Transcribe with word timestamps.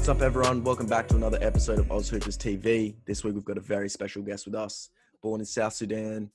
What's 0.00 0.08
up, 0.08 0.22
everyone? 0.22 0.64
Welcome 0.64 0.86
back 0.86 1.08
to 1.08 1.16
another 1.16 1.36
episode 1.42 1.78
of 1.78 1.88
AusHoopers 1.88 2.38
TV. 2.38 2.94
This 3.04 3.22
week 3.22 3.34
we've 3.34 3.44
got 3.44 3.58
a 3.58 3.60
very 3.60 3.90
special 3.90 4.22
guest 4.22 4.46
with 4.46 4.54
us. 4.54 4.88
Born 5.20 5.40
in 5.40 5.44
South 5.44 5.74
Sudan, 5.74 6.30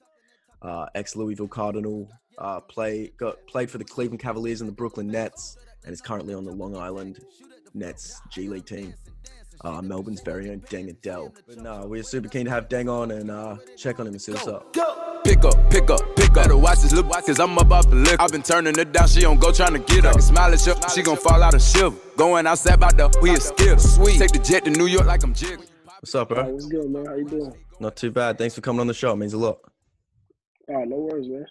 uh, 0.61 0.85
ex 0.93 1.15
Louisville 1.15 1.47
Cardinal, 1.47 2.07
uh, 2.37 2.59
play 2.59 3.11
got 3.17 3.37
played 3.47 3.71
for 3.71 3.79
the 3.79 3.83
Cleveland 3.83 4.19
Cavaliers 4.19 4.61
and 4.61 4.67
the 4.67 4.71
Brooklyn 4.71 5.07
Nets, 5.07 5.57
and 5.83 5.91
is 5.91 5.99
currently 5.99 6.35
on 6.35 6.43
the 6.45 6.51
Long 6.51 6.77
Island 6.77 7.25
Nets 7.73 8.21
G 8.29 8.47
League 8.49 8.67
team. 8.67 8.93
Uh, 9.61 9.81
Melbourne's 9.81 10.21
very 10.21 10.51
own 10.51 10.61
Deng 10.69 10.87
Adel. 10.87 11.33
But 11.47 11.57
no, 11.57 11.87
we're 11.87 12.03
super 12.03 12.29
keen 12.29 12.45
to 12.45 12.51
have 12.51 12.69
Deng 12.69 12.87
on 12.87 13.09
and 13.09 13.31
uh, 13.31 13.57
check 13.75 13.99
on 13.99 14.05
him 14.05 14.13
and 14.13 14.21
see 14.21 14.31
what's 14.31 14.47
up. 14.47 14.75
Pick 15.25 15.43
up, 15.43 15.71
pick 15.71 15.89
up, 15.89 16.15
pick 16.15 16.29
up. 16.29 16.33
Better 16.35 16.55
watch 16.55 16.81
this 16.81 16.93
little 16.93 17.09
cause 17.09 17.39
I'm 17.39 17.57
about 17.57 17.85
to 17.85 17.95
lick. 17.95 18.17
I've 18.19 18.31
been 18.31 18.43
turning 18.43 18.75
her 18.75 18.85
down, 18.85 19.07
she 19.07 19.21
don't 19.21 19.39
go 19.39 19.51
trying 19.51 19.73
to 19.73 19.79
get 19.79 20.05
up. 20.05 20.11
I 20.11 20.13
can 20.13 20.21
smile 20.21 20.53
at 20.53 20.63
you, 20.67 20.75
she 20.93 21.01
gon' 21.01 21.17
fall 21.17 21.41
out 21.41 21.55
of 21.55 21.63
shiver. 21.63 21.95
Going 22.15 22.45
outside 22.45 22.75
about 22.75 22.95
the 22.95 23.11
we 23.23 23.31
a 23.31 23.39
skill. 23.39 23.79
Sweet. 23.79 24.19
Take 24.19 24.33
the 24.33 24.37
jet 24.37 24.65
to 24.65 24.69
New 24.69 24.85
York 24.85 25.07
like 25.07 25.23
I'm 25.23 25.33
jig. 25.33 25.59
What's 25.99 26.13
up, 26.13 26.29
All 26.29 26.37
right, 26.37 26.43
bro? 26.45 26.53
what's 26.53 26.67
good, 26.67 26.91
man? 26.91 27.05
How 27.07 27.15
you 27.15 27.25
doing? 27.25 27.53
Not 27.79 27.95
too 27.95 28.11
bad. 28.11 28.37
Thanks 28.37 28.53
for 28.53 28.61
coming 28.61 28.79
on 28.81 28.85
the 28.85 28.93
show. 28.93 29.13
It 29.13 29.15
means 29.15 29.33
a 29.33 29.39
lot. 29.39 29.57
All 30.69 30.75
right, 30.75 30.87
no 30.87 30.97
worries, 30.97 31.27
man. 31.27 31.47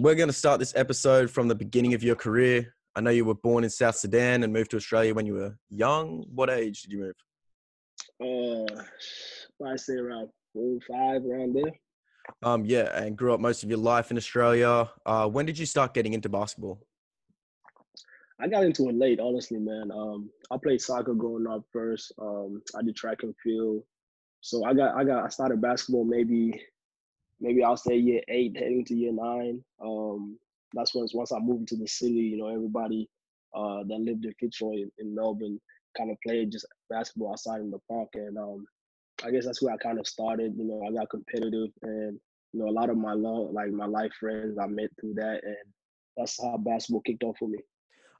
We're 0.00 0.14
going 0.14 0.28
to 0.28 0.32
start 0.32 0.60
this 0.60 0.76
episode 0.76 1.28
from 1.28 1.48
the 1.48 1.56
beginning 1.56 1.94
of 1.94 2.04
your 2.04 2.14
career. 2.14 2.76
I 2.94 3.00
know 3.00 3.10
you 3.10 3.24
were 3.24 3.34
born 3.34 3.64
in 3.64 3.70
South 3.70 3.96
Sudan 3.96 4.44
and 4.44 4.52
moved 4.52 4.70
to 4.70 4.76
Australia 4.76 5.12
when 5.12 5.26
you 5.26 5.34
were 5.34 5.58
young. 5.68 6.24
What 6.32 6.48
age 6.48 6.82
did 6.82 6.92
you 6.92 7.12
move? 8.20 8.68
Uh, 8.78 9.64
I 9.66 9.74
say 9.74 9.94
around 9.94 10.28
four, 10.52 10.78
five, 10.88 11.22
around 11.24 11.56
there. 11.56 11.72
Um, 12.42 12.64
yeah, 12.64 12.96
and 13.00 13.16
grew 13.16 13.34
up 13.34 13.40
most 13.40 13.62
of 13.62 13.70
your 13.70 13.78
life 13.78 14.10
in 14.10 14.16
Australia. 14.16 14.90
Uh, 15.04 15.28
when 15.28 15.46
did 15.46 15.58
you 15.58 15.66
start 15.66 15.94
getting 15.94 16.12
into 16.12 16.28
basketball? 16.28 16.80
I 18.38 18.48
got 18.48 18.64
into 18.64 18.88
it 18.88 18.94
late, 18.94 19.18
honestly, 19.18 19.58
man. 19.58 19.90
Um, 19.90 20.30
I 20.50 20.56
played 20.62 20.80
soccer 20.80 21.14
growing 21.14 21.46
up 21.46 21.62
first. 21.72 22.12
Um, 22.20 22.62
I 22.76 22.82
did 22.82 22.94
track 22.94 23.22
and 23.22 23.34
field, 23.42 23.82
so 24.42 24.64
I 24.64 24.74
got, 24.74 24.94
I 24.94 25.04
got, 25.04 25.24
I 25.24 25.28
started 25.28 25.62
basketball 25.62 26.04
maybe, 26.04 26.60
maybe 27.40 27.64
I'll 27.64 27.78
say 27.78 27.96
year 27.96 28.20
eight, 28.28 28.56
heading 28.56 28.84
to 28.86 28.94
year 28.94 29.12
nine. 29.12 29.64
Um, 29.82 30.38
that's 30.74 30.94
once 30.94 31.14
once 31.14 31.32
I 31.32 31.38
moved 31.38 31.68
to 31.68 31.76
the 31.76 31.88
city. 31.88 32.12
You 32.14 32.36
know, 32.36 32.48
everybody 32.48 33.08
uh, 33.54 33.84
that 33.88 34.00
lived 34.00 34.26
in 34.26 34.34
Fitzroy 34.38 34.82
in, 34.82 34.90
in 34.98 35.14
Melbourne 35.14 35.58
kind 35.96 36.10
of 36.10 36.18
played 36.26 36.52
just 36.52 36.66
basketball 36.90 37.30
outside 37.30 37.60
in 37.60 37.70
the 37.70 37.78
park, 37.90 38.08
and 38.14 38.36
um, 38.36 38.66
I 39.24 39.30
guess 39.30 39.44
that's 39.44 39.62
where 39.62 39.74
I 39.74 39.78
kind 39.78 39.98
of 39.98 40.06
started. 40.06 40.54
You 40.56 40.64
know, 40.64 40.82
I 40.86 40.92
got 40.92 41.10
competitive, 41.10 41.70
and 41.82 42.18
you 42.52 42.60
know, 42.60 42.68
a 42.68 42.72
lot 42.72 42.90
of 42.90 42.96
my 42.96 43.12
love, 43.12 43.50
like 43.52 43.70
my 43.70 43.86
life 43.86 44.12
friends, 44.18 44.58
I 44.58 44.66
met 44.66 44.90
through 45.00 45.14
that, 45.14 45.40
and 45.42 45.56
that's 46.16 46.40
how 46.40 46.56
basketball 46.58 47.02
kicked 47.02 47.24
off 47.24 47.36
for 47.38 47.48
me. 47.48 47.58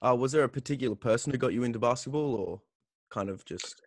Uh, 0.03 0.15
was 0.15 0.33
there 0.33 0.45
a 0.45 0.49
particular 0.49 0.95
person 0.95 1.33
who 1.33 1.39
got 1.39 1.53
you 1.53 1.65
into 1.65 1.79
basketball, 1.79 2.35
or 2.35 2.61
kind 3.11 3.29
of 3.29 3.45
just 3.45 3.81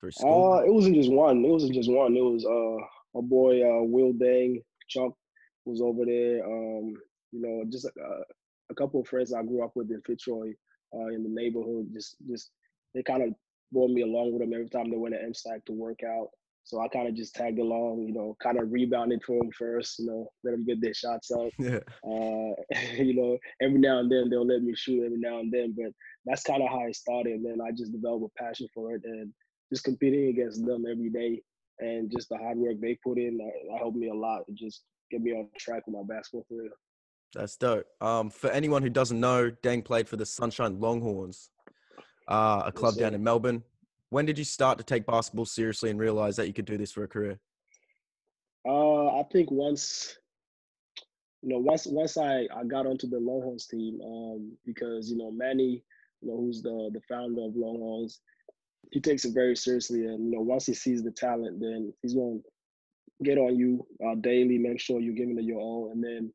through 0.00 0.12
school? 0.12 0.52
Uh, 0.52 0.64
it 0.64 0.72
wasn't 0.72 0.94
just 0.94 1.10
one. 1.10 1.44
It 1.44 1.48
wasn't 1.48 1.74
just 1.74 1.90
one. 1.90 2.16
It 2.16 2.20
was 2.20 2.44
uh, 2.44 3.18
a 3.18 3.22
boy, 3.22 3.62
uh, 3.62 3.82
Will 3.82 4.12
Dang, 4.12 4.60
Chuck 4.88 5.12
was 5.64 5.80
over 5.80 6.04
there. 6.04 6.44
Um, 6.44 6.94
you 7.32 7.40
know, 7.42 7.64
just 7.70 7.86
uh, 7.86 8.22
a 8.70 8.74
couple 8.74 9.00
of 9.00 9.08
friends 9.08 9.32
I 9.32 9.42
grew 9.42 9.64
up 9.64 9.72
with 9.74 9.90
in 9.90 10.00
Fitzroy, 10.06 10.52
uh, 10.94 11.06
in 11.06 11.22
the 11.22 11.28
neighborhood. 11.28 11.88
Just, 11.92 12.16
just 12.28 12.50
they 12.94 13.02
kind 13.02 13.22
of 13.22 13.30
brought 13.72 13.90
me 13.90 14.02
along 14.02 14.32
with 14.32 14.40
them 14.40 14.52
every 14.52 14.68
time 14.68 14.90
they 14.90 14.96
went 14.96 15.14
to 15.14 15.20
MSAC 15.20 15.64
to 15.66 15.72
work 15.72 16.00
out. 16.06 16.28
So 16.66 16.80
I 16.80 16.88
kind 16.88 17.06
of 17.06 17.14
just 17.14 17.34
tagged 17.36 17.60
along. 17.60 18.04
You 18.08 18.12
know, 18.12 18.36
kind 18.42 18.58
of 18.58 18.72
rebounded 18.72 19.22
for 19.24 19.38
them 19.38 19.50
first. 19.56 20.00
You 20.00 20.06
know, 20.06 20.28
let 20.42 20.50
them 20.50 20.66
get 20.66 20.80
their 20.80 20.92
shots 20.92 21.30
up. 21.30 21.48
yeah. 21.58 21.78
Uh, 22.04 22.54
you 22.98 23.14
know, 23.14 23.38
every 23.62 23.78
now 23.78 24.00
and 24.00 24.10
then 24.10 24.28
they'll 24.28 24.46
let 24.46 24.62
me 24.62 24.74
shoot 24.74 25.04
every 25.04 25.18
now 25.18 25.38
and 25.38 25.52
then, 25.52 25.76
but 25.78 25.92
that's 26.24 26.42
kind 26.42 26.62
of 26.62 26.68
how 26.68 26.84
it 26.86 26.96
started. 26.96 27.34
And 27.34 27.46
then 27.46 27.58
I 27.64 27.70
just 27.70 27.92
developed 27.92 28.32
a 28.36 28.42
passion 28.42 28.66
for 28.74 28.92
it 28.96 29.02
and 29.04 29.32
just 29.72 29.84
competing 29.84 30.28
against 30.28 30.66
them 30.66 30.84
every 30.90 31.08
day 31.08 31.40
and 31.78 32.10
just 32.10 32.28
the 32.28 32.36
hard 32.36 32.58
work 32.58 32.80
they 32.80 32.98
put 33.04 33.16
in, 33.16 33.38
that, 33.38 33.52
that 33.70 33.78
helped 33.78 33.96
me 33.96 34.08
a 34.08 34.14
lot 34.14 34.46
to 34.46 34.52
just 34.52 34.82
get 35.10 35.20
me 35.20 35.32
on 35.32 35.48
track 35.56 35.86
with 35.86 35.94
my 35.94 36.14
basketball 36.14 36.46
career. 36.48 36.70
That's 37.32 37.56
dope. 37.56 37.86
Um, 38.00 38.30
for 38.30 38.50
anyone 38.50 38.82
who 38.82 38.88
doesn't 38.88 39.20
know, 39.20 39.52
Deng 39.62 39.84
played 39.84 40.08
for 40.08 40.16
the 40.16 40.26
Sunshine 40.26 40.80
Longhorns, 40.80 41.50
uh, 42.26 42.62
a 42.66 42.72
club 42.72 42.96
down 42.96 43.14
in 43.14 43.22
Melbourne. 43.22 43.62
When 44.10 44.24
did 44.24 44.38
you 44.38 44.44
start 44.44 44.78
to 44.78 44.84
take 44.84 45.06
basketball 45.06 45.46
seriously 45.46 45.90
and 45.90 45.98
realize 45.98 46.36
that 46.36 46.46
you 46.46 46.52
could 46.52 46.64
do 46.64 46.76
this 46.76 46.92
for 46.92 47.04
a 47.04 47.08
career? 47.08 47.38
Uh, 48.66 49.18
I 49.18 49.22
think 49.32 49.50
once, 49.50 50.16
you 51.42 51.50
know, 51.50 51.58
once 51.58 51.86
once 51.86 52.16
I 52.16 52.48
I 52.54 52.64
got 52.66 52.86
onto 52.86 53.08
the 53.08 53.18
Longhorns 53.18 53.66
team, 53.66 54.00
um, 54.04 54.56
because 54.64 55.10
you 55.10 55.16
know 55.16 55.30
Manny, 55.30 55.82
you 56.20 56.28
know, 56.28 56.36
who's 56.36 56.62
the 56.62 56.90
the 56.92 57.00
founder 57.08 57.42
of 57.42 57.56
Longhorns, 57.56 58.20
he 58.90 59.00
takes 59.00 59.24
it 59.24 59.34
very 59.34 59.56
seriously, 59.56 60.06
and 60.06 60.24
you 60.26 60.36
know, 60.36 60.40
once 60.40 60.66
he 60.66 60.74
sees 60.74 61.02
the 61.02 61.10
talent, 61.10 61.60
then 61.60 61.92
he's 62.02 62.14
going 62.14 62.42
to 62.42 63.24
get 63.24 63.38
on 63.38 63.56
you 63.56 63.86
uh, 64.06 64.14
daily, 64.16 64.58
make 64.58 64.80
sure 64.80 65.00
you're 65.00 65.14
giving 65.14 65.38
it 65.38 65.44
your 65.44 65.60
all, 65.60 65.90
and 65.92 66.02
then 66.02 66.32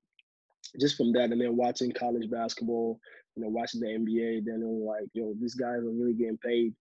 just 0.79 0.95
from 0.95 1.11
that, 1.13 1.31
and 1.31 1.41
then 1.41 1.55
watching 1.55 1.91
college 1.91 2.29
basketball, 2.29 2.99
you 3.35 3.43
know, 3.43 3.49
watching 3.49 3.81
the 3.81 3.87
NBA, 3.87 4.45
then 4.45 4.61
it 4.61 4.67
was 4.67 4.99
like, 4.99 5.09
yo, 5.13 5.33
these 5.39 5.55
guys 5.55 5.79
are 5.79 5.91
really 5.91 6.13
getting 6.13 6.37
paid 6.37 6.73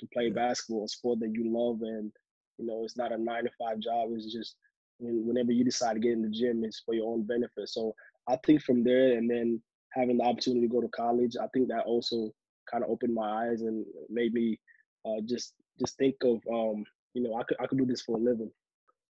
to 0.00 0.06
play 0.12 0.30
basketball, 0.30 0.84
a 0.84 0.88
sport 0.88 1.20
that 1.20 1.32
you 1.32 1.44
love, 1.46 1.80
and 1.82 2.12
you 2.58 2.66
know, 2.66 2.84
it's 2.84 2.96
not 2.96 3.12
a 3.12 3.18
nine 3.18 3.44
to 3.44 3.50
five 3.58 3.78
job. 3.80 4.10
It's 4.12 4.32
just 4.32 4.56
when- 4.98 5.26
whenever 5.26 5.52
you 5.52 5.64
decide 5.64 5.94
to 5.94 6.00
get 6.00 6.12
in 6.12 6.22
the 6.22 6.28
gym, 6.28 6.64
it's 6.64 6.80
for 6.80 6.94
your 6.94 7.12
own 7.12 7.22
benefit. 7.24 7.68
So 7.68 7.94
I 8.28 8.36
think 8.36 8.62
from 8.62 8.84
there, 8.84 9.16
and 9.16 9.28
then 9.28 9.62
having 9.92 10.18
the 10.18 10.24
opportunity 10.24 10.66
to 10.66 10.72
go 10.72 10.80
to 10.80 10.88
college, 10.88 11.36
I 11.36 11.48
think 11.48 11.68
that 11.68 11.84
also 11.84 12.32
kind 12.70 12.84
of 12.84 12.90
opened 12.90 13.14
my 13.14 13.48
eyes 13.48 13.62
and 13.62 13.84
made 14.08 14.32
me 14.32 14.58
uh, 15.04 15.20
just 15.26 15.54
just 15.78 15.98
think 15.98 16.14
of, 16.22 16.40
um, 16.52 16.84
you 17.14 17.22
know, 17.22 17.34
I 17.34 17.42
could 17.44 17.56
I 17.60 17.66
could 17.66 17.78
do 17.78 17.86
this 17.86 18.02
for 18.02 18.16
a 18.16 18.20
living. 18.20 18.50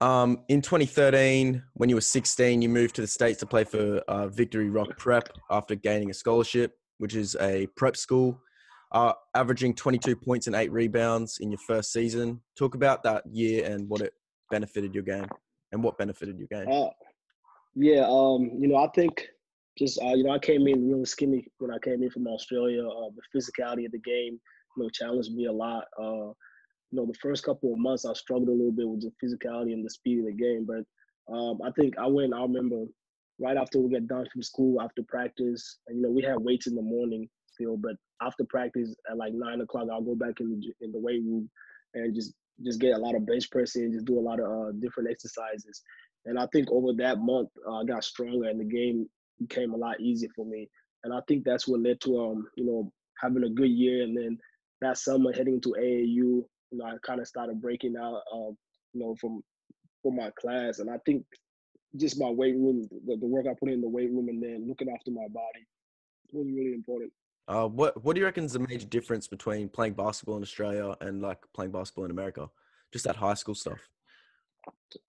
Um, 0.02 0.44
in 0.48 0.62
2013, 0.62 1.62
when 1.74 1.90
you 1.90 1.94
were 1.94 2.00
16, 2.00 2.62
you 2.62 2.68
moved 2.70 2.94
to 2.94 3.02
the 3.02 3.06
States 3.06 3.38
to 3.40 3.46
play 3.46 3.64
for 3.64 3.98
uh, 4.08 4.28
Victory 4.28 4.70
Rock 4.70 4.96
Prep 4.96 5.28
after 5.50 5.74
gaining 5.74 6.08
a 6.08 6.14
scholarship, 6.14 6.78
which 6.98 7.14
is 7.14 7.36
a 7.38 7.66
prep 7.76 7.96
school, 7.96 8.40
uh, 8.92 9.12
averaging 9.34 9.74
22 9.74 10.16
points 10.16 10.46
and 10.46 10.56
eight 10.56 10.72
rebounds 10.72 11.38
in 11.40 11.50
your 11.50 11.58
first 11.58 11.92
season. 11.92 12.40
Talk 12.56 12.74
about 12.74 13.02
that 13.04 13.24
year 13.30 13.64
and 13.64 13.88
what 13.88 14.00
it 14.00 14.12
benefited 14.50 14.94
your 14.94 15.04
game 15.04 15.26
and 15.72 15.82
what 15.82 15.98
benefited 15.98 16.38
your 16.38 16.48
game. 16.48 16.70
Uh, 16.70 16.90
yeah, 17.74 18.04
um, 18.08 18.50
you 18.58 18.68
know, 18.68 18.76
I 18.76 18.88
think 18.88 19.28
just 19.78 20.00
uh, 20.02 20.14
you 20.14 20.24
know, 20.24 20.32
I 20.32 20.38
came 20.38 20.66
in 20.66 20.88
really 20.90 21.04
skinny 21.04 21.46
when 21.58 21.70
I 21.70 21.78
came 21.78 22.02
in 22.02 22.10
from 22.10 22.26
Australia. 22.26 22.86
Uh, 22.86 23.10
the 23.14 23.38
physicality 23.38 23.86
of 23.86 23.92
the 23.92 23.98
game, 23.98 24.40
you 24.76 24.82
know, 24.82 24.88
challenged 24.90 25.32
me 25.32 25.46
a 25.46 25.52
lot. 25.52 25.84
Uh, 25.98 26.32
you 26.90 26.98
know, 26.98 27.06
the 27.06 27.18
first 27.22 27.44
couple 27.44 27.72
of 27.72 27.78
months 27.78 28.04
I 28.04 28.12
struggled 28.14 28.48
a 28.48 28.52
little 28.52 28.72
bit 28.72 28.88
with 28.88 29.02
the 29.02 29.12
physicality 29.24 29.72
and 29.72 29.84
the 29.84 29.90
speed 29.90 30.18
of 30.18 30.26
the 30.26 30.32
game, 30.32 30.66
but 30.66 30.84
um, 31.32 31.60
I 31.64 31.70
think 31.78 31.96
I 31.98 32.06
went. 32.08 32.34
I 32.34 32.42
remember 32.42 32.84
right 33.38 33.56
after 33.56 33.78
we 33.78 33.90
get 33.90 34.08
done 34.08 34.26
from 34.32 34.42
school, 34.42 34.82
after 34.82 35.02
practice, 35.06 35.78
and 35.86 35.98
you 35.98 36.02
know, 36.02 36.10
we 36.10 36.22
had 36.22 36.40
weights 36.40 36.66
in 36.66 36.74
the 36.74 36.82
morning 36.82 37.28
still, 37.46 37.76
but 37.76 37.94
after 38.20 38.44
practice 38.44 38.94
at 39.10 39.16
like 39.16 39.32
nine 39.32 39.60
o'clock, 39.60 39.88
I'll 39.90 40.02
go 40.02 40.14
back 40.14 40.40
in 40.40 40.50
the 40.50 40.84
in 40.84 40.92
the 40.92 40.98
weight 40.98 41.22
room 41.22 41.50
and 41.94 42.14
just 42.14 42.34
just 42.64 42.80
get 42.80 42.94
a 42.94 42.98
lot 42.98 43.14
of 43.14 43.26
bench 43.26 43.50
pressing, 43.50 43.92
just 43.92 44.04
do 44.04 44.18
a 44.18 44.20
lot 44.20 44.40
of 44.40 44.46
uh, 44.46 44.72
different 44.78 45.10
exercises. 45.10 45.82
And 46.26 46.38
I 46.38 46.46
think 46.52 46.70
over 46.70 46.92
that 46.94 47.18
month, 47.18 47.48
uh, 47.66 47.76
I 47.76 47.84
got 47.84 48.04
stronger, 48.04 48.48
and 48.48 48.60
the 48.60 48.64
game 48.64 49.08
became 49.38 49.72
a 49.72 49.76
lot 49.76 50.00
easier 50.00 50.28
for 50.36 50.44
me. 50.44 50.68
And 51.02 51.14
I 51.14 51.20
think 51.26 51.44
that's 51.44 51.66
what 51.66 51.80
led 51.80 52.00
to 52.02 52.20
um, 52.20 52.46
you 52.56 52.64
know, 52.64 52.92
having 53.18 53.44
a 53.44 53.48
good 53.48 53.70
year. 53.70 54.02
And 54.02 54.16
then 54.16 54.38
that 54.82 54.98
summer, 54.98 55.32
heading 55.32 55.60
to 55.62 55.74
AAU, 55.78 56.04
you 56.14 56.46
know, 56.72 56.84
I 56.84 56.96
kind 57.02 57.20
of 57.20 57.26
started 57.26 57.60
breaking 57.60 57.96
out, 57.96 58.20
um, 58.32 58.56
you 58.92 59.00
know, 59.00 59.16
from 59.20 59.42
from 60.02 60.16
my 60.16 60.30
class. 60.38 60.78
And 60.78 60.90
I 60.90 60.98
think 61.06 61.24
just 61.96 62.20
my 62.20 62.28
weight 62.28 62.54
room, 62.54 62.86
the, 63.06 63.16
the 63.16 63.26
work 63.26 63.46
I 63.50 63.54
put 63.58 63.70
in 63.70 63.80
the 63.80 63.88
weight 63.88 64.10
room, 64.10 64.28
and 64.28 64.42
then 64.42 64.66
looking 64.68 64.90
after 64.90 65.10
my 65.10 65.26
body 65.28 65.66
was 66.32 66.46
really 66.46 66.74
important. 66.74 67.12
Uh, 67.50 67.66
what 67.66 68.02
What 68.04 68.14
do 68.14 68.20
you 68.20 68.26
reckon 68.26 68.44
is 68.44 68.52
the 68.52 68.60
major 68.60 68.86
difference 68.86 69.26
between 69.26 69.68
playing 69.68 69.94
basketball 69.94 70.36
in 70.36 70.42
Australia 70.42 70.94
and 71.00 71.20
like 71.20 71.38
playing 71.52 71.72
basketball 71.72 72.04
in 72.04 72.12
America? 72.12 72.48
Just 72.92 73.04
that 73.06 73.16
high 73.16 73.34
school 73.34 73.56
stuff. 73.56 73.80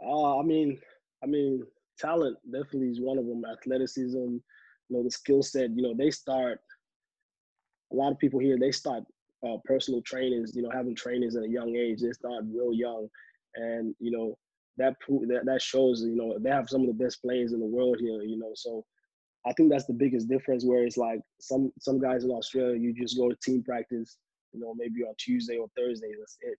Uh, 0.03 0.39
I 0.39 0.41
mean, 0.41 0.79
I 1.23 1.27
mean, 1.27 1.63
talent 1.99 2.38
definitely 2.51 2.89
is 2.89 2.99
one 2.99 3.19
of 3.19 3.27
them. 3.27 3.43
Athleticism, 3.45 4.17
you 4.17 4.41
know, 4.89 5.03
the 5.03 5.11
skill 5.11 5.43
set. 5.43 5.69
You 5.75 5.83
know, 5.83 5.93
they 5.95 6.09
start. 6.09 6.59
A 7.93 7.95
lot 7.95 8.11
of 8.11 8.17
people 8.17 8.39
here 8.39 8.57
they 8.57 8.71
start 8.71 9.03
uh, 9.47 9.57
personal 9.63 10.01
trainers. 10.01 10.55
You 10.55 10.63
know, 10.63 10.71
having 10.71 10.95
trainers 10.95 11.35
at 11.35 11.43
a 11.43 11.49
young 11.49 11.75
age. 11.75 12.01
They 12.01 12.11
start 12.11 12.43
real 12.47 12.73
young, 12.73 13.07
and 13.53 13.93
you 13.99 14.09
know 14.09 14.35
that 14.77 14.95
that 15.27 15.41
that 15.45 15.61
shows. 15.61 16.01
You 16.01 16.15
know, 16.15 16.39
they 16.39 16.49
have 16.49 16.69
some 16.69 16.81
of 16.81 16.88
the 16.88 17.03
best 17.03 17.21
players 17.21 17.53
in 17.53 17.59
the 17.59 17.67
world 17.67 17.97
here. 17.99 18.23
You 18.23 18.39
know, 18.39 18.53
so 18.55 18.83
I 19.45 19.53
think 19.53 19.71
that's 19.71 19.85
the 19.85 19.93
biggest 19.93 20.29
difference. 20.29 20.63
Where 20.63 20.83
it's 20.83 20.97
like 20.97 21.19
some 21.39 21.71
some 21.79 21.99
guys 21.99 22.23
in 22.23 22.31
Australia, 22.31 22.79
you 22.79 22.93
just 22.93 23.17
go 23.17 23.29
to 23.29 23.35
team 23.35 23.63
practice. 23.63 24.17
You 24.53 24.59
know, 24.59 24.73
maybe 24.75 25.03
on 25.03 25.13
Tuesday 25.17 25.57
or 25.57 25.67
Thursday. 25.77 26.11
That's 26.19 26.38
it. 26.41 26.57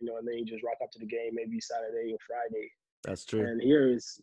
You 0.00 0.08
know, 0.08 0.16
and 0.18 0.26
then 0.26 0.38
you 0.38 0.44
just 0.44 0.64
rock 0.64 0.76
up 0.82 0.90
to 0.92 0.98
the 0.98 1.06
game 1.06 1.30
maybe 1.32 1.60
Saturday 1.60 2.12
or 2.12 2.18
Friday. 2.26 2.70
That's 3.04 3.24
true. 3.24 3.40
And 3.40 3.60
here 3.60 3.88
is 3.88 4.20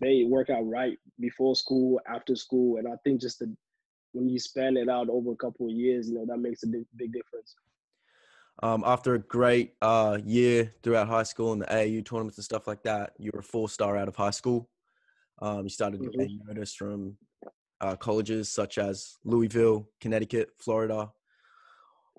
they 0.00 0.24
work 0.24 0.50
out 0.50 0.66
right 0.66 0.98
before 1.20 1.54
school, 1.54 2.00
after 2.08 2.34
school, 2.34 2.78
and 2.78 2.88
I 2.88 2.96
think 3.04 3.20
just 3.20 3.38
the 3.38 3.54
when 4.12 4.28
you 4.28 4.38
span 4.38 4.76
it 4.76 4.88
out 4.88 5.08
over 5.08 5.32
a 5.32 5.36
couple 5.36 5.66
of 5.66 5.72
years, 5.72 6.08
you 6.08 6.14
know 6.14 6.26
that 6.26 6.38
makes 6.38 6.62
a 6.62 6.66
big 6.66 6.84
big 6.96 7.12
difference. 7.12 7.54
Um, 8.62 8.84
after 8.86 9.14
a 9.14 9.18
great 9.18 9.74
uh, 9.82 10.18
year 10.24 10.72
throughout 10.82 11.08
high 11.08 11.24
school 11.24 11.52
and 11.52 11.62
the 11.62 11.66
AAU 11.66 12.04
tournaments 12.04 12.38
and 12.38 12.44
stuff 12.44 12.68
like 12.68 12.84
that, 12.84 13.12
you 13.18 13.30
were 13.34 13.40
a 13.40 13.42
four 13.42 13.68
star 13.68 13.96
out 13.96 14.08
of 14.08 14.16
high 14.16 14.30
school. 14.30 14.70
Um, 15.42 15.64
you 15.64 15.70
started 15.70 16.00
Mhm. 16.00 16.12
getting 16.12 16.40
notice 16.46 16.74
from 16.74 17.18
uh, 17.80 17.96
colleges 17.96 18.48
such 18.48 18.78
as 18.78 19.18
Louisville, 19.24 19.88
Connecticut, 20.00 20.50
Florida, 20.58 21.10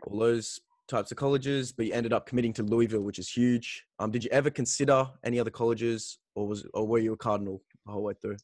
all 0.07 0.19
those 0.19 0.60
types 0.88 1.12
of 1.12 1.18
colleges. 1.18 1.72
But 1.72 1.88
you 1.88 1.94
ended 1.94 2.13
up 2.13 2.25
committing 2.25 2.54
to 2.54 2.63
Louisville, 2.63 3.02
which 3.02 3.19
is 3.19 3.30
huge. 3.30 3.86
Um, 4.00 4.12
did 4.12 4.24
you 4.24 4.30
ever 4.31 4.50
consider 4.50 5.07
any 5.24 5.40
other 5.40 5.52
colleges, 5.52 6.19
or 6.36 6.48
was 6.48 6.66
or 6.74 6.88
were 6.88 7.00
you 7.00 7.13
a 7.13 7.18
Cardinal 7.18 7.62
the 7.86 7.92
whole 7.92 8.04
way 8.04 8.13
through? 8.22 8.38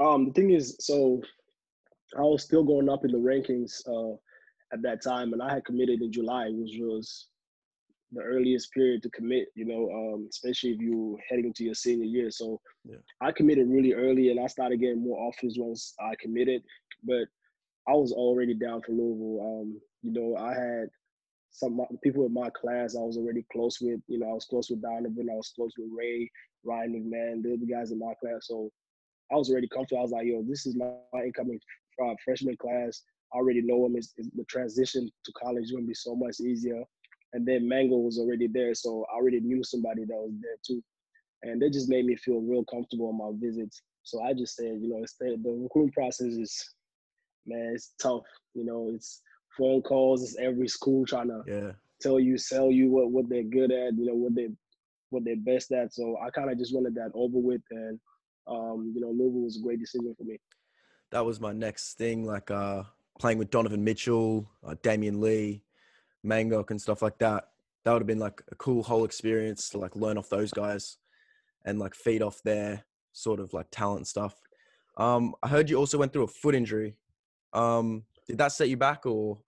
Um, 0.00 0.26
the 0.26 0.32
thing 0.32 0.50
is, 0.50 0.76
so 0.80 1.22
I 2.16 2.20
was 2.20 2.42
still 2.42 2.64
going 2.64 2.88
up 2.88 3.04
in 3.04 3.12
the 3.12 3.18
rankings 3.18 3.86
uh, 3.88 4.16
at 4.72 4.82
that 4.82 5.02
time, 5.02 5.32
and 5.32 5.42
I 5.42 5.54
had 5.54 5.64
committed 5.64 6.02
in 6.02 6.12
July, 6.12 6.48
which 6.50 6.76
was 6.78 7.28
the 8.12 8.22
earliest 8.22 8.72
period 8.72 9.02
to 9.02 9.10
commit. 9.10 9.48
You 9.54 9.66
know, 9.66 9.90
um, 9.92 10.28
especially 10.30 10.70
if 10.70 10.80
you're 10.80 11.18
heading 11.28 11.46
into 11.46 11.64
your 11.64 11.74
senior 11.74 12.06
year. 12.06 12.30
So 12.30 12.60
Yeah. 12.84 12.96
I 13.20 13.32
committed 13.32 13.68
really 13.68 13.94
early, 13.94 14.30
and 14.30 14.40
I 14.40 14.46
started 14.46 14.80
getting 14.80 15.02
more 15.02 15.18
offers 15.20 15.56
once 15.58 15.94
I 16.00 16.14
committed. 16.20 16.62
But 17.04 17.28
I 17.88 17.92
was 17.92 18.12
already 18.12 18.54
down 18.54 18.82
for 18.82 18.92
Louisville. 18.92 19.60
Um, 19.60 19.80
you 20.02 20.12
know, 20.12 20.36
I 20.36 20.54
had 20.54 20.88
some 21.50 21.80
people 22.02 22.26
in 22.26 22.32
my 22.32 22.50
class 22.50 22.94
I 22.94 23.00
was 23.00 23.16
already 23.16 23.44
close 23.50 23.80
with. 23.80 24.00
You 24.06 24.18
know, 24.18 24.30
I 24.30 24.34
was 24.34 24.44
close 24.44 24.70
with 24.70 24.82
Donovan, 24.82 25.28
I 25.30 25.34
was 25.34 25.52
close 25.54 25.72
with 25.78 25.88
Ray, 25.96 26.30
Ryan 26.64 26.92
McMahon, 26.92 27.42
they're 27.42 27.56
the 27.56 27.66
guys 27.66 27.90
in 27.90 27.98
my 27.98 28.12
class. 28.20 28.46
So 28.46 28.70
I 29.32 29.36
was 29.36 29.50
already 29.50 29.68
comfortable. 29.68 30.00
I 30.00 30.02
was 30.02 30.12
like, 30.12 30.26
yo, 30.26 30.42
this 30.46 30.66
is 30.66 30.76
my, 30.76 30.90
my 31.12 31.24
incoming 31.24 31.60
uh, 32.04 32.14
freshman 32.24 32.56
class. 32.56 33.02
I 33.32 33.38
already 33.38 33.62
know 33.62 33.84
him. 33.86 33.96
It's, 33.96 34.14
it's 34.16 34.28
the 34.34 34.44
transition 34.44 35.10
to 35.24 35.32
college 35.32 35.64
is 35.64 35.72
going 35.72 35.84
to 35.84 35.88
be 35.88 35.94
so 35.94 36.14
much 36.14 36.40
easier. 36.40 36.82
And 37.32 37.46
then 37.46 37.68
Mangok 37.68 38.02
was 38.04 38.18
already 38.18 38.46
there, 38.46 38.74
so 38.74 39.04
I 39.12 39.16
already 39.16 39.40
knew 39.40 39.62
somebody 39.62 40.04
that 40.04 40.16
was 40.16 40.32
there 40.40 40.56
too. 40.66 40.82
And 41.42 41.60
they 41.60 41.70
just 41.70 41.88
made 41.88 42.06
me 42.06 42.16
feel 42.16 42.40
real 42.40 42.64
comfortable 42.64 43.08
on 43.08 43.18
my 43.18 43.38
visits. 43.38 43.82
So 44.02 44.22
I 44.22 44.32
just 44.32 44.56
said, 44.56 44.78
you 44.80 44.88
know, 44.88 44.98
instead 44.98 45.42
the 45.42 45.50
recruiting 45.52 45.92
process 45.92 46.28
is, 46.28 46.74
man, 47.46 47.72
it's 47.74 47.92
tough. 48.00 48.24
You 48.54 48.64
know, 48.64 48.90
it's 48.94 49.20
phone 49.56 49.82
calls. 49.82 50.22
It's 50.22 50.36
every 50.38 50.68
school 50.68 51.04
trying 51.04 51.28
to 51.28 51.42
Yeah. 51.46 51.72
tell 52.00 52.18
you, 52.18 52.38
sell 52.38 52.70
you 52.70 52.90
what 52.90 53.10
what 53.10 53.28
they're 53.28 53.42
good 53.42 53.70
at. 53.70 53.94
You 53.96 54.06
know, 54.06 54.14
what 54.14 54.34
they 54.34 54.48
what 55.10 55.24
they're 55.24 55.36
best 55.36 55.70
at. 55.72 55.92
So 55.92 56.16
I 56.18 56.30
kind 56.30 56.50
of 56.50 56.58
just 56.58 56.74
wanted 56.74 56.94
that 56.96 57.10
over 57.14 57.38
with, 57.38 57.62
and 57.70 58.00
um, 58.46 58.92
you 58.94 59.00
know, 59.00 59.08
Louisville 59.10 59.42
was 59.42 59.58
a 59.58 59.62
great 59.62 59.80
decision 59.80 60.14
for 60.16 60.24
me. 60.24 60.38
that 61.10 61.24
was 61.24 61.40
my 61.40 61.52
next 61.52 61.94
thing, 61.98 62.24
like 62.24 62.50
uh, 62.50 62.82
playing 63.18 63.38
with 63.38 63.50
Donovan 63.50 63.84
Mitchell, 63.84 64.50
uh, 64.64 64.74
Damion 64.82 65.20
Lee, 65.20 65.62
Mangok, 66.22 66.70
and 66.70 66.80
stuff 66.80 67.02
like 67.02 67.18
that. 67.18 67.48
That 67.84 67.92
would 67.92 68.02
have 68.02 68.06
been 68.06 68.18
like 68.18 68.42
a 68.50 68.54
cool 68.56 68.82
whole 68.82 69.04
experience 69.04 69.68
to 69.70 69.78
like 69.78 69.96
learn 69.96 70.18
off 70.18 70.28
those 70.28 70.50
guys 70.52 70.98
and 71.64 71.78
like 71.78 71.94
feed 71.94 72.22
off 72.22 72.42
their 72.42 72.84
sort 73.12 73.40
of 73.40 73.52
like 73.52 73.66
talent 73.70 73.98
and 74.00 74.06
stuff. 74.06 74.34
Um, 74.96 75.34
I 75.42 75.48
heard 75.48 75.70
you 75.70 75.76
also 75.76 75.96
went 75.98 76.12
through 76.12 76.24
a 76.24 76.28
foot 76.28 76.54
injury. 76.54 76.96
Um, 77.52 78.04
did 78.26 78.38
that 78.38 78.52
set 78.52 78.68
you 78.68 78.76
back 78.76 79.06
or? 79.06 79.38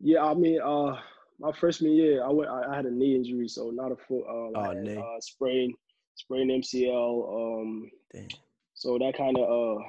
Yeah, 0.00 0.24
I 0.24 0.34
mean, 0.34 0.60
uh, 0.60 0.98
my 1.38 1.52
freshman 1.52 1.92
year, 1.92 2.24
I 2.24 2.28
went. 2.28 2.50
I 2.50 2.72
I 2.72 2.76
had 2.76 2.86
a 2.86 2.90
knee 2.90 3.14
injury, 3.16 3.48
so 3.48 3.70
not 3.70 3.92
a 3.92 3.96
foot. 3.96 4.24
Um, 4.28 4.52
Oh, 4.54 4.62
had, 4.62 4.82
knee. 4.82 4.96
Uh, 4.96 5.20
sprain, 5.20 5.72
sprain 6.14 6.48
MCL. 6.48 7.60
Um, 7.62 7.90
Damn. 8.12 8.28
so 8.74 8.98
that 8.98 9.16
kind 9.16 9.36
of 9.38 9.44
uh, 9.48 9.82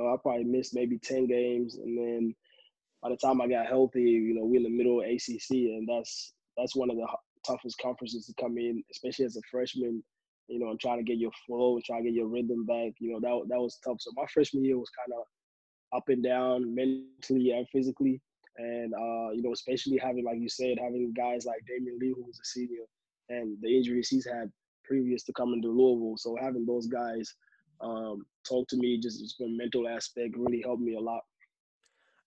uh, 0.00 0.14
I 0.14 0.16
probably 0.22 0.44
missed 0.44 0.74
maybe 0.74 0.98
ten 0.98 1.26
games, 1.26 1.76
and 1.76 1.96
then 1.98 2.34
by 3.04 3.10
the 3.10 3.16
time 3.18 3.42
I 3.42 3.46
got 3.46 3.66
healthy, 3.66 4.00
you 4.00 4.34
know, 4.34 4.44
we're 4.44 4.56
in 4.56 4.62
the 4.62 4.70
middle 4.70 5.00
of 5.00 5.06
ACC, 5.06 5.50
and 5.50 5.86
that's 5.86 6.32
that's 6.56 6.74
one 6.74 6.90
of 6.90 6.96
the 6.96 7.06
toughest 7.46 7.76
conferences 7.78 8.26
to 8.26 8.42
come 8.42 8.56
in, 8.56 8.82
especially 8.90 9.26
as 9.26 9.36
a 9.36 9.42
freshman. 9.50 10.02
You 10.48 10.58
know, 10.58 10.70
and 10.70 10.80
trying 10.80 10.98
to 10.98 11.04
get 11.04 11.18
your 11.18 11.30
flow, 11.46 11.78
trying 11.84 12.04
to 12.04 12.10
get 12.10 12.16
your 12.16 12.28
rhythm 12.28 12.66
back. 12.66 12.92
You 12.98 13.12
know, 13.12 13.20
that 13.20 13.48
that 13.50 13.60
was 13.60 13.78
tough. 13.84 13.96
So 14.00 14.10
my 14.16 14.24
freshman 14.32 14.64
year 14.64 14.78
was 14.78 14.90
kind 14.90 15.18
of 15.18 15.26
up 15.96 16.08
and 16.08 16.22
down 16.22 16.74
mentally 16.74 17.52
and 17.52 17.66
physically. 17.70 18.20
And 18.56 18.94
uh, 18.94 19.32
you 19.32 19.42
know, 19.42 19.52
especially 19.52 19.98
having, 19.98 20.24
like 20.24 20.38
you 20.38 20.48
said, 20.48 20.78
having 20.82 21.12
guys 21.14 21.44
like 21.44 21.60
Damion 21.68 21.98
Lee, 22.00 22.14
who 22.16 22.24
was 22.24 22.40
a 22.40 22.44
senior, 22.44 22.84
and 23.28 23.58
the 23.60 23.76
injuries 23.76 24.08
he's 24.08 24.26
had 24.26 24.50
previous 24.84 25.24
to 25.24 25.32
coming 25.34 25.60
to 25.62 25.68
Louisville. 25.68 26.16
So 26.16 26.36
having 26.40 26.64
those 26.64 26.86
guys 26.86 27.34
um, 27.80 28.24
talk 28.48 28.68
to 28.68 28.76
me 28.76 28.98
just, 29.00 29.20
just 29.20 29.36
from 29.36 29.46
a 29.46 29.56
mental 29.56 29.88
aspect 29.88 30.36
really 30.36 30.62
helped 30.62 30.82
me 30.82 30.94
a 30.94 31.00
lot. 31.00 31.22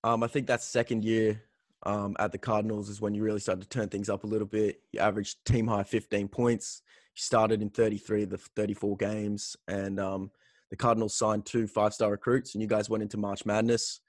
Um, 0.04 0.24
I 0.24 0.28
think 0.28 0.48
that 0.48 0.62
second 0.62 1.04
year 1.04 1.42
um, 1.84 2.16
at 2.20 2.32
the 2.32 2.38
Cardinals 2.38 2.90
is 2.90 3.02
when 3.02 3.14
you 3.14 3.24
really 3.24 3.40
started 3.40 3.62
to 3.62 3.70
turn 3.70 3.90
things 3.90 4.10
up 4.10 4.24
a 4.24 4.28
little 4.28 4.48
bit. 4.48 4.82
You 4.92 5.00
averaged 5.00 5.44
team 5.46 5.68
high 5.68 5.84
15 5.84 6.28
points. 6.28 6.82
You 7.16 7.22
started 7.22 7.62
in 7.62 7.70
33 7.70 8.24
of 8.24 8.30
the 8.30 8.38
34 8.38 8.98
games, 8.98 9.56
and 9.68 10.00
um, 10.00 10.32
the 10.70 10.76
Cardinals 10.76 11.16
signed 11.16 11.46
two 11.46 11.68
five 11.68 11.94
star 11.94 12.12
recruits, 12.12 12.54
and 12.54 12.62
you 12.62 12.68
guys 12.68 12.90
went 12.90 13.04
into 13.04 13.18
March 13.18 13.46
Madness. 13.46 14.02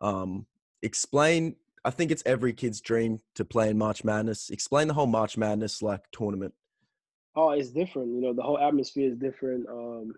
Um, 0.00 0.46
explain, 0.82 1.56
I 1.84 1.90
think 1.90 2.10
it's 2.10 2.22
every 2.26 2.52
kid's 2.52 2.80
dream 2.80 3.20
to 3.34 3.44
play 3.44 3.70
in 3.70 3.78
March 3.78 4.04
Madness. 4.04 4.50
Explain 4.50 4.88
the 4.88 4.94
whole 4.94 5.06
March 5.06 5.36
Madness 5.36 5.82
like 5.82 6.02
tournament. 6.12 6.54
Oh, 7.34 7.50
it's 7.50 7.70
different. 7.70 8.14
You 8.14 8.22
know, 8.22 8.32
the 8.32 8.42
whole 8.42 8.58
atmosphere 8.58 9.10
is 9.10 9.18
different. 9.18 9.68
Um, 9.68 10.14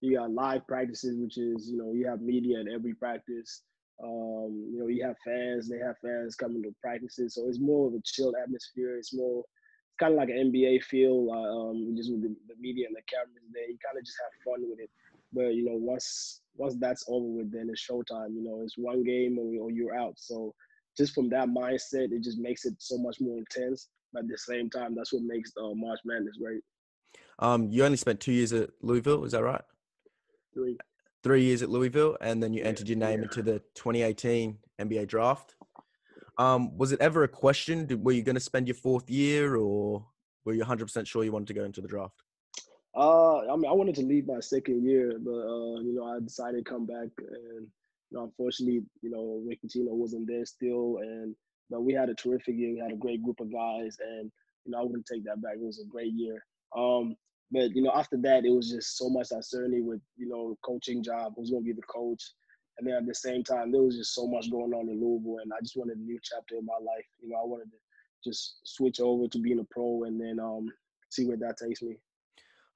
you 0.00 0.16
got 0.16 0.30
live 0.30 0.66
practices, 0.66 1.16
which 1.18 1.36
is, 1.36 1.68
you 1.68 1.76
know, 1.76 1.92
you 1.92 2.06
have 2.08 2.22
media 2.22 2.60
at 2.60 2.66
every 2.68 2.94
practice. 2.94 3.62
Um, 4.02 4.68
you 4.72 4.78
know, 4.78 4.88
you 4.88 5.04
have 5.04 5.16
fans, 5.24 5.68
they 5.68 5.78
have 5.78 5.96
fans 5.98 6.34
coming 6.34 6.62
to 6.62 6.74
practices. 6.80 7.34
So 7.34 7.48
it's 7.48 7.60
more 7.60 7.88
of 7.88 7.94
a 7.94 8.00
chilled 8.04 8.34
atmosphere. 8.40 8.96
It's 8.96 9.14
more, 9.14 9.40
it's 9.40 9.96
kind 9.98 10.12
of 10.12 10.18
like 10.18 10.28
an 10.28 10.52
NBA 10.52 10.82
feel, 10.84 11.28
uh, 11.30 11.70
um, 11.70 11.94
just 11.96 12.10
with 12.10 12.22
the, 12.22 12.34
the 12.48 12.54
media 12.58 12.86
and 12.86 12.96
the 12.96 13.02
cameras 13.08 13.44
there. 13.52 13.68
You 13.68 13.78
kind 13.84 13.98
of 13.98 14.04
just 14.04 14.18
have 14.22 14.42
fun 14.44 14.68
with 14.68 14.80
it. 14.80 14.90
But, 15.32 15.54
you 15.54 15.64
know, 15.64 15.76
once 15.76 16.42
once 16.56 16.74
that's 16.78 17.04
over 17.08 17.26
with, 17.26 17.52
then 17.52 17.70
it's 17.70 17.86
showtime. 17.88 18.34
You 18.34 18.44
know, 18.44 18.60
it's 18.62 18.76
one 18.76 19.02
game 19.02 19.38
or, 19.38 19.64
or 19.64 19.70
you're 19.70 19.96
out. 19.96 20.14
So 20.16 20.54
just 20.96 21.14
from 21.14 21.28
that 21.30 21.48
mindset, 21.48 22.12
it 22.12 22.22
just 22.22 22.38
makes 22.38 22.64
it 22.64 22.74
so 22.78 22.98
much 22.98 23.20
more 23.20 23.38
intense. 23.38 23.88
But 24.12 24.24
at 24.24 24.28
the 24.28 24.38
same 24.38 24.68
time, 24.68 24.94
that's 24.94 25.12
what 25.12 25.22
makes 25.22 25.52
uh, 25.56 25.74
March 25.74 26.00
Madness 26.04 26.36
great. 26.36 26.60
Um, 27.38 27.68
you 27.68 27.84
only 27.84 27.96
spent 27.96 28.20
two 28.20 28.32
years 28.32 28.52
at 28.52 28.70
Louisville, 28.82 29.24
is 29.24 29.32
that 29.32 29.42
right? 29.42 29.62
Three. 30.52 30.76
Three 31.22 31.42
years 31.44 31.62
at 31.62 31.70
Louisville, 31.70 32.16
and 32.20 32.42
then 32.42 32.52
you 32.52 32.62
entered 32.62 32.88
your 32.88 32.98
name 32.98 33.20
yeah. 33.20 33.24
into 33.24 33.42
the 33.42 33.58
2018 33.74 34.58
NBA 34.80 35.06
draft. 35.08 35.54
Um, 36.38 36.76
was 36.76 36.92
it 36.92 37.00
ever 37.00 37.24
a 37.24 37.28
question? 37.28 37.86
Did, 37.86 38.04
were 38.04 38.12
you 38.12 38.22
going 38.22 38.34
to 38.34 38.40
spend 38.40 38.66
your 38.66 38.74
fourth 38.74 39.08
year, 39.08 39.56
or 39.56 40.06
were 40.44 40.54
you 40.54 40.64
100% 40.64 41.06
sure 41.06 41.24
you 41.24 41.32
wanted 41.32 41.48
to 41.48 41.54
go 41.54 41.64
into 41.64 41.80
the 41.80 41.88
draft? 41.88 42.22
Uh, 42.94 43.38
I 43.50 43.56
mean, 43.56 43.70
I 43.70 43.72
wanted 43.72 43.94
to 43.96 44.02
leave 44.02 44.26
my 44.26 44.40
second 44.40 44.84
year, 44.84 45.18
but 45.18 45.30
uh, 45.30 45.80
you 45.80 45.94
know, 45.94 46.04
I 46.04 46.20
decided 46.20 46.64
to 46.64 46.70
come 46.70 46.86
back, 46.86 47.08
and 47.18 47.66
you 48.10 48.18
know, 48.18 48.24
unfortunately, 48.24 48.82
you 49.00 49.10
know, 49.10 49.42
Rick 49.46 49.60
Pitino 49.62 49.92
wasn't 49.92 50.26
there 50.26 50.44
still, 50.44 50.98
and 51.00 51.34
but 51.70 51.82
we 51.82 51.94
had 51.94 52.10
a 52.10 52.14
terrific 52.14 52.56
year. 52.56 52.72
We 52.74 52.80
had 52.80 52.92
a 52.92 52.96
great 52.96 53.22
group 53.22 53.40
of 53.40 53.50
guys, 53.50 53.96
and 54.00 54.30
you 54.66 54.72
know, 54.72 54.80
I 54.80 54.82
wouldn't 54.82 55.06
take 55.06 55.24
that 55.24 55.40
back. 55.40 55.54
It 55.54 55.64
was 55.64 55.80
a 55.80 55.90
great 55.90 56.12
year. 56.12 56.44
Um, 56.76 57.16
but 57.52 57.74
you 57.76 57.82
know, 57.82 57.92
after 57.94 58.16
that, 58.18 58.44
it 58.44 58.50
was 58.50 58.70
just 58.70 58.96
so 58.96 59.08
much 59.08 59.28
uncertainty 59.30 59.82
with 59.82 60.00
you 60.16 60.28
know, 60.28 60.56
coaching 60.64 61.02
job, 61.02 61.34
who's 61.36 61.50
going 61.50 61.62
to 61.62 61.66
be 61.66 61.72
the 61.72 61.82
coach, 61.82 62.22
and 62.78 62.86
then 62.86 62.94
at 62.94 63.06
the 63.06 63.14
same 63.14 63.44
time, 63.44 63.70
there 63.70 63.82
was 63.82 63.96
just 63.96 64.14
so 64.14 64.26
much 64.26 64.50
going 64.50 64.72
on 64.72 64.88
in 64.88 65.00
Louisville, 65.00 65.38
and 65.42 65.52
I 65.52 65.60
just 65.62 65.76
wanted 65.76 65.98
a 65.98 66.00
new 66.00 66.18
chapter 66.22 66.56
in 66.56 66.64
my 66.64 66.74
life. 66.74 67.04
You 67.20 67.28
know, 67.28 67.36
I 67.36 67.44
wanted 67.44 67.70
to 67.70 67.76
just 68.24 68.60
switch 68.64 69.00
over 69.00 69.28
to 69.28 69.38
being 69.38 69.60
a 69.60 69.64
pro, 69.64 70.04
and 70.04 70.20
then 70.20 70.40
um, 70.40 70.68
see 71.10 71.26
where 71.26 71.36
that 71.36 71.58
takes 71.58 71.82
me. 71.82 71.96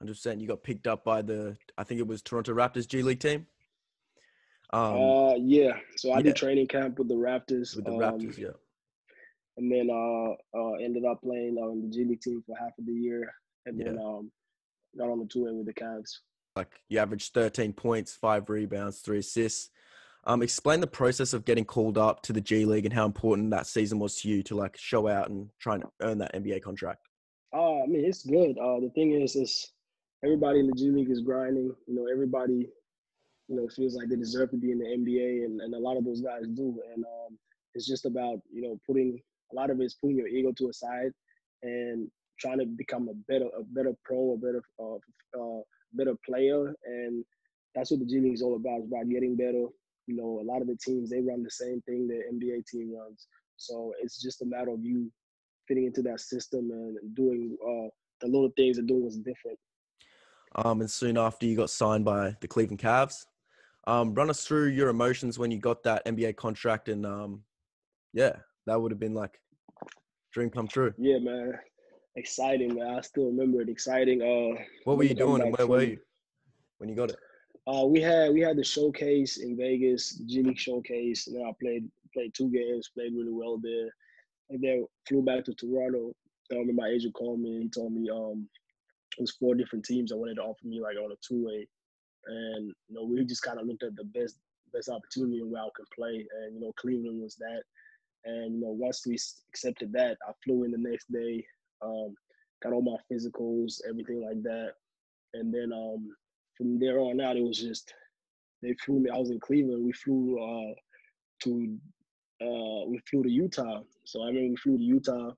100%. 0.05 0.41
You 0.41 0.47
got 0.47 0.63
picked 0.63 0.87
up 0.87 1.05
by 1.05 1.23
the, 1.23 1.57
I 1.79 1.85
think 1.85 2.01
it 2.01 2.07
was 2.07 2.21
Toronto 2.21 2.55
Raptors 2.55 2.87
G 2.87 3.03
League 3.03 3.21
team. 3.21 3.47
Um, 4.73 5.01
uh, 5.01 5.35
yeah. 5.37 5.73
So 5.97 6.11
I 6.11 6.19
yeah. 6.19 6.23
did 6.23 6.37
training 6.37 6.69
camp 6.69 6.99
with 6.99 7.09
the 7.09 7.15
Raptors. 7.15 7.75
with 7.75 7.87
the 7.87 7.93
um, 7.93 7.99
Raptors, 7.99 8.37
yeah. 8.37 8.49
And 9.57 9.73
then 9.73 9.89
uh, 9.91 10.59
uh, 10.59 10.73
ended 10.75 11.05
up 11.07 11.23
playing 11.23 11.57
on 11.57 11.81
the 11.81 11.89
G 11.89 12.05
League 12.05 12.21
team 12.21 12.43
for 12.47 12.55
half 12.57 12.73
of 12.79 12.85
the 12.85 12.93
year, 12.93 13.33
and 13.65 13.81
then 13.81 13.99
um, 13.99 14.31
got 14.97 15.11
on 15.11 15.19
the 15.19 15.27
tour 15.27 15.53
with 15.53 15.67
the 15.67 15.75
Cavs. 15.75 16.19
Like 16.55 16.69
you 16.89 16.99
averaged 16.99 17.35
13 17.35 17.73
points, 17.73 18.15
five 18.15 18.49
rebounds, 18.49 19.01
three 19.01 19.19
assists. 19.19 19.71
Um, 20.25 20.43
explain 20.43 20.81
the 20.81 20.87
process 20.87 21.33
of 21.33 21.45
getting 21.45 21.65
called 21.65 21.99
up 21.99 22.23
to 22.23 22.33
the 22.33 22.41
G 22.41 22.65
League 22.65 22.85
and 22.85 22.93
how 22.93 23.07
important 23.07 23.51
that 23.51 23.67
season 23.67 23.99
was 23.99 24.21
to 24.23 24.29
you 24.29 24.43
to 24.45 24.57
like 24.57 24.77
show 24.77 25.07
out 25.07 25.31
and 25.31 25.49
try 25.61 25.77
and 25.77 25.85
earn 26.03 26.19
that 26.19 26.35
NBA 26.35 26.63
contract. 26.63 27.07
Uh, 27.55 27.83
I 27.83 27.87
mean, 27.87 28.05
it's 28.05 28.25
good. 28.25 28.59
Uh, 28.59 28.81
the 28.81 28.91
thing 28.95 29.13
is, 29.13 29.37
is 29.37 29.73
everybody 30.25 30.59
in 30.59 30.67
the 30.67 30.73
G 30.73 30.91
League 30.91 31.11
is 31.11 31.21
grinding. 31.21 31.73
You 31.87 31.95
know, 31.95 32.07
everybody, 32.11 32.69
you 33.49 33.57
know, 33.57 33.69
feels 33.69 33.95
like 33.95 34.09
they 34.09 34.17
deserve 34.17 34.51
to 34.51 34.57
be 34.57 34.73
in 34.73 34.79
the 34.81 34.87
NBA, 34.87 35.45
and, 35.45 35.61
and 35.61 35.75
a 35.75 35.79
lot 35.79 35.97
of 35.97 36.05
those 36.05 36.21
guys 36.21 36.43
do. 36.55 36.81
And 36.93 37.05
um, 37.05 37.39
it's 37.75 37.87
just 37.87 38.05
about 38.05 38.41
you 38.53 38.63
know 38.63 38.81
putting 38.85 39.21
a 39.53 39.55
lot 39.55 39.71
of 39.71 39.81
it 39.81 39.85
is 39.85 39.95
putting 39.95 40.17
your 40.17 40.27
ego 40.27 40.53
to 40.59 40.71
a 40.71 40.73
side 40.73 41.13
and 41.63 42.11
trying 42.39 42.59
to 42.59 42.67
become 42.67 43.09
a 43.09 43.15
better 43.31 43.47
a 43.59 43.63
better 43.63 43.93
pro, 44.05 44.35
a 44.35 44.37
better 44.37 44.63
uh, 44.81 44.97
uh, 45.41 45.61
better 45.93 46.15
player, 46.25 46.75
and 46.85 47.25
that's 47.75 47.91
what 47.91 48.01
the 48.01 48.07
G 48.07 48.21
League 48.21 48.35
is 48.35 48.43
all 48.43 48.57
about. 48.57 48.79
It's 48.79 48.89
about 48.89 49.09
getting 49.09 49.37
better. 49.37 49.67
You 50.07 50.17
know, 50.17 50.41
a 50.41 50.47
lot 50.47 50.63
of 50.63 50.69
the 50.69 50.77
teams 50.77 51.11
they 51.11 51.21
run 51.21 51.43
the 51.43 51.51
same 51.51 51.83
thing 51.83 52.07
the 52.09 52.23
NBA 52.33 52.67
team 52.67 52.95
runs. 52.97 53.27
So 53.57 53.93
it's 54.01 54.21
just 54.23 54.43
a 54.43 54.47
matter 54.47 54.71
of 54.71 54.85
you 54.85 55.11
fitting 55.67 55.87
into 55.87 56.03
that 56.03 56.21
system 56.21 56.71
and 56.71 56.97
doing 57.15 57.57
uh, 57.63 57.89
the 58.21 58.27
little 58.27 58.51
things 58.57 58.79
and 58.79 58.87
doing 58.87 59.05
what's 59.05 59.17
different. 59.17 59.59
Um, 60.55 60.81
and 60.81 60.91
soon 60.91 61.19
after 61.19 61.45
you 61.47 61.57
got 61.57 61.71
signed 61.71 62.05
by 62.05 62.37
the 62.41 62.49
Cleveland 62.49 62.81
Cavs. 62.81 63.27
Um, 63.89 64.15
run 64.15 64.31
us 64.31 64.45
through 64.45 64.69
your 64.69 64.89
emotions 64.89 65.39
when 65.39 65.51
you 65.53 65.59
got 65.59 65.85
that 65.85 66.05
NBA 66.07 66.37
contract, 66.37 66.89
and 66.89 67.07
um, 67.07 67.43
yeah, 68.13 68.33
that 68.67 68.81
would 68.81 68.91
have 68.91 68.99
been 68.99 69.15
like 69.15 69.41
dream 70.33 70.51
come 70.51 70.67
true. 70.67 70.93
Yeah, 70.99 71.19
man, 71.19 71.53
exciting, 72.17 72.75
man. 72.75 72.97
I 72.97 73.01
still 73.03 73.27
remember 73.27 73.61
it. 73.61 73.69
Exciting. 73.69 74.23
Uh, 74.23 74.61
what 74.85 74.97
were 74.97 75.05
you 75.05 75.15
doing, 75.15 75.43
and 75.43 75.57
where 75.57 75.67
were 75.67 75.83
you 75.83 75.99
when 76.79 76.89
you 76.89 76.97
got 76.97 77.11
it? 77.11 77.17
Uh, 77.67 77.85
we 77.85 78.01
had 78.01 78.33
we 78.33 78.41
had 78.41 78.57
the 78.57 78.65
showcase 78.65 79.39
in 79.39 79.57
Vegas, 79.57 80.15
the 80.15 80.25
G 80.25 80.43
League 80.43 80.59
showcase, 80.59 81.27
and 81.27 81.37
then 81.37 81.47
I 81.47 81.53
played 81.61 81.89
played 82.13 82.35
two 82.35 82.49
games, 82.51 82.91
played 82.95 83.13
really 83.15 83.33
well 83.33 83.59
there, 83.63 83.89
and 84.51 84.63
then 84.63 84.87
flew 85.07 85.23
back 85.23 85.45
to 85.45 85.55
Toronto. 85.55 86.13
I 86.51 86.55
remember 86.55 86.83
my 86.83 86.89
agent 86.89 87.15
called 87.15 87.41
me 87.41 87.57
and 87.57 87.63
he 87.65 87.69
told 87.69 87.93
me 87.93 88.09
um 88.09 88.49
it 89.19 89.21
was 89.21 89.33
four 89.33 89.57
different 89.57 89.85
teams 89.85 90.11
that 90.11 90.17
wanted 90.17 90.37
to 90.37 90.43
offer 90.43 90.65
me 90.65 90.81
like 90.81 90.97
on 90.97 91.11
a 91.11 91.17
two 91.27 91.45
way, 91.45 91.67
and 92.27 92.73
you 92.89 92.95
know 92.95 93.05
we 93.05 93.25
just 93.25 93.43
kind 93.43 93.59
of 93.59 93.67
looked 93.67 93.83
at 93.83 93.97
the 93.97 94.05
best 94.05 94.37
best 94.73 94.89
opportunity 94.89 95.41
and 95.41 95.51
where 95.51 95.63
I 95.63 95.69
could 95.75 95.87
play, 95.95 96.27
and 96.41 96.55
you 96.55 96.61
know 96.61 96.73
Cleveland 96.79 97.21
was 97.21 97.35
that, 97.37 97.63
and 98.25 98.55
you 98.55 98.61
know 98.61 98.71
once 98.71 99.05
we 99.07 99.19
accepted 99.51 99.93
that, 99.95 100.19
I 100.27 100.33
flew 100.45 100.63
in 100.65 100.71
the 100.71 100.79
next 100.79 101.11
day, 101.11 101.45
um, 101.83 102.15
got 102.63 102.73
all 102.73 102.83
my 102.83 102.97
physicals, 103.13 103.81
everything 103.89 104.23
like 104.25 104.43
that, 104.43 104.73
and 105.35 105.53
then 105.53 105.73
um 105.73 106.15
from 106.57 106.79
there 106.79 106.99
on 106.99 107.21
out 107.21 107.37
it 107.37 107.45
was 107.45 107.59
just 107.59 107.93
they 108.63 108.75
flew 108.85 109.01
me. 109.01 109.11
I 109.11 109.19
was 109.19 109.31
in 109.31 109.41
Cleveland. 109.41 109.85
We 109.85 109.93
flew 109.93 110.39
uh 110.39 110.75
to 111.45 111.77
uh 112.43 112.87
we 112.87 113.01
flew 113.11 113.23
to 113.23 113.31
Utah. 113.31 113.83
So 114.05 114.23
I 114.23 114.29
remember 114.29 114.51
we 114.51 114.57
flew 114.57 114.79
to 114.79 114.83
Utah 114.83 115.31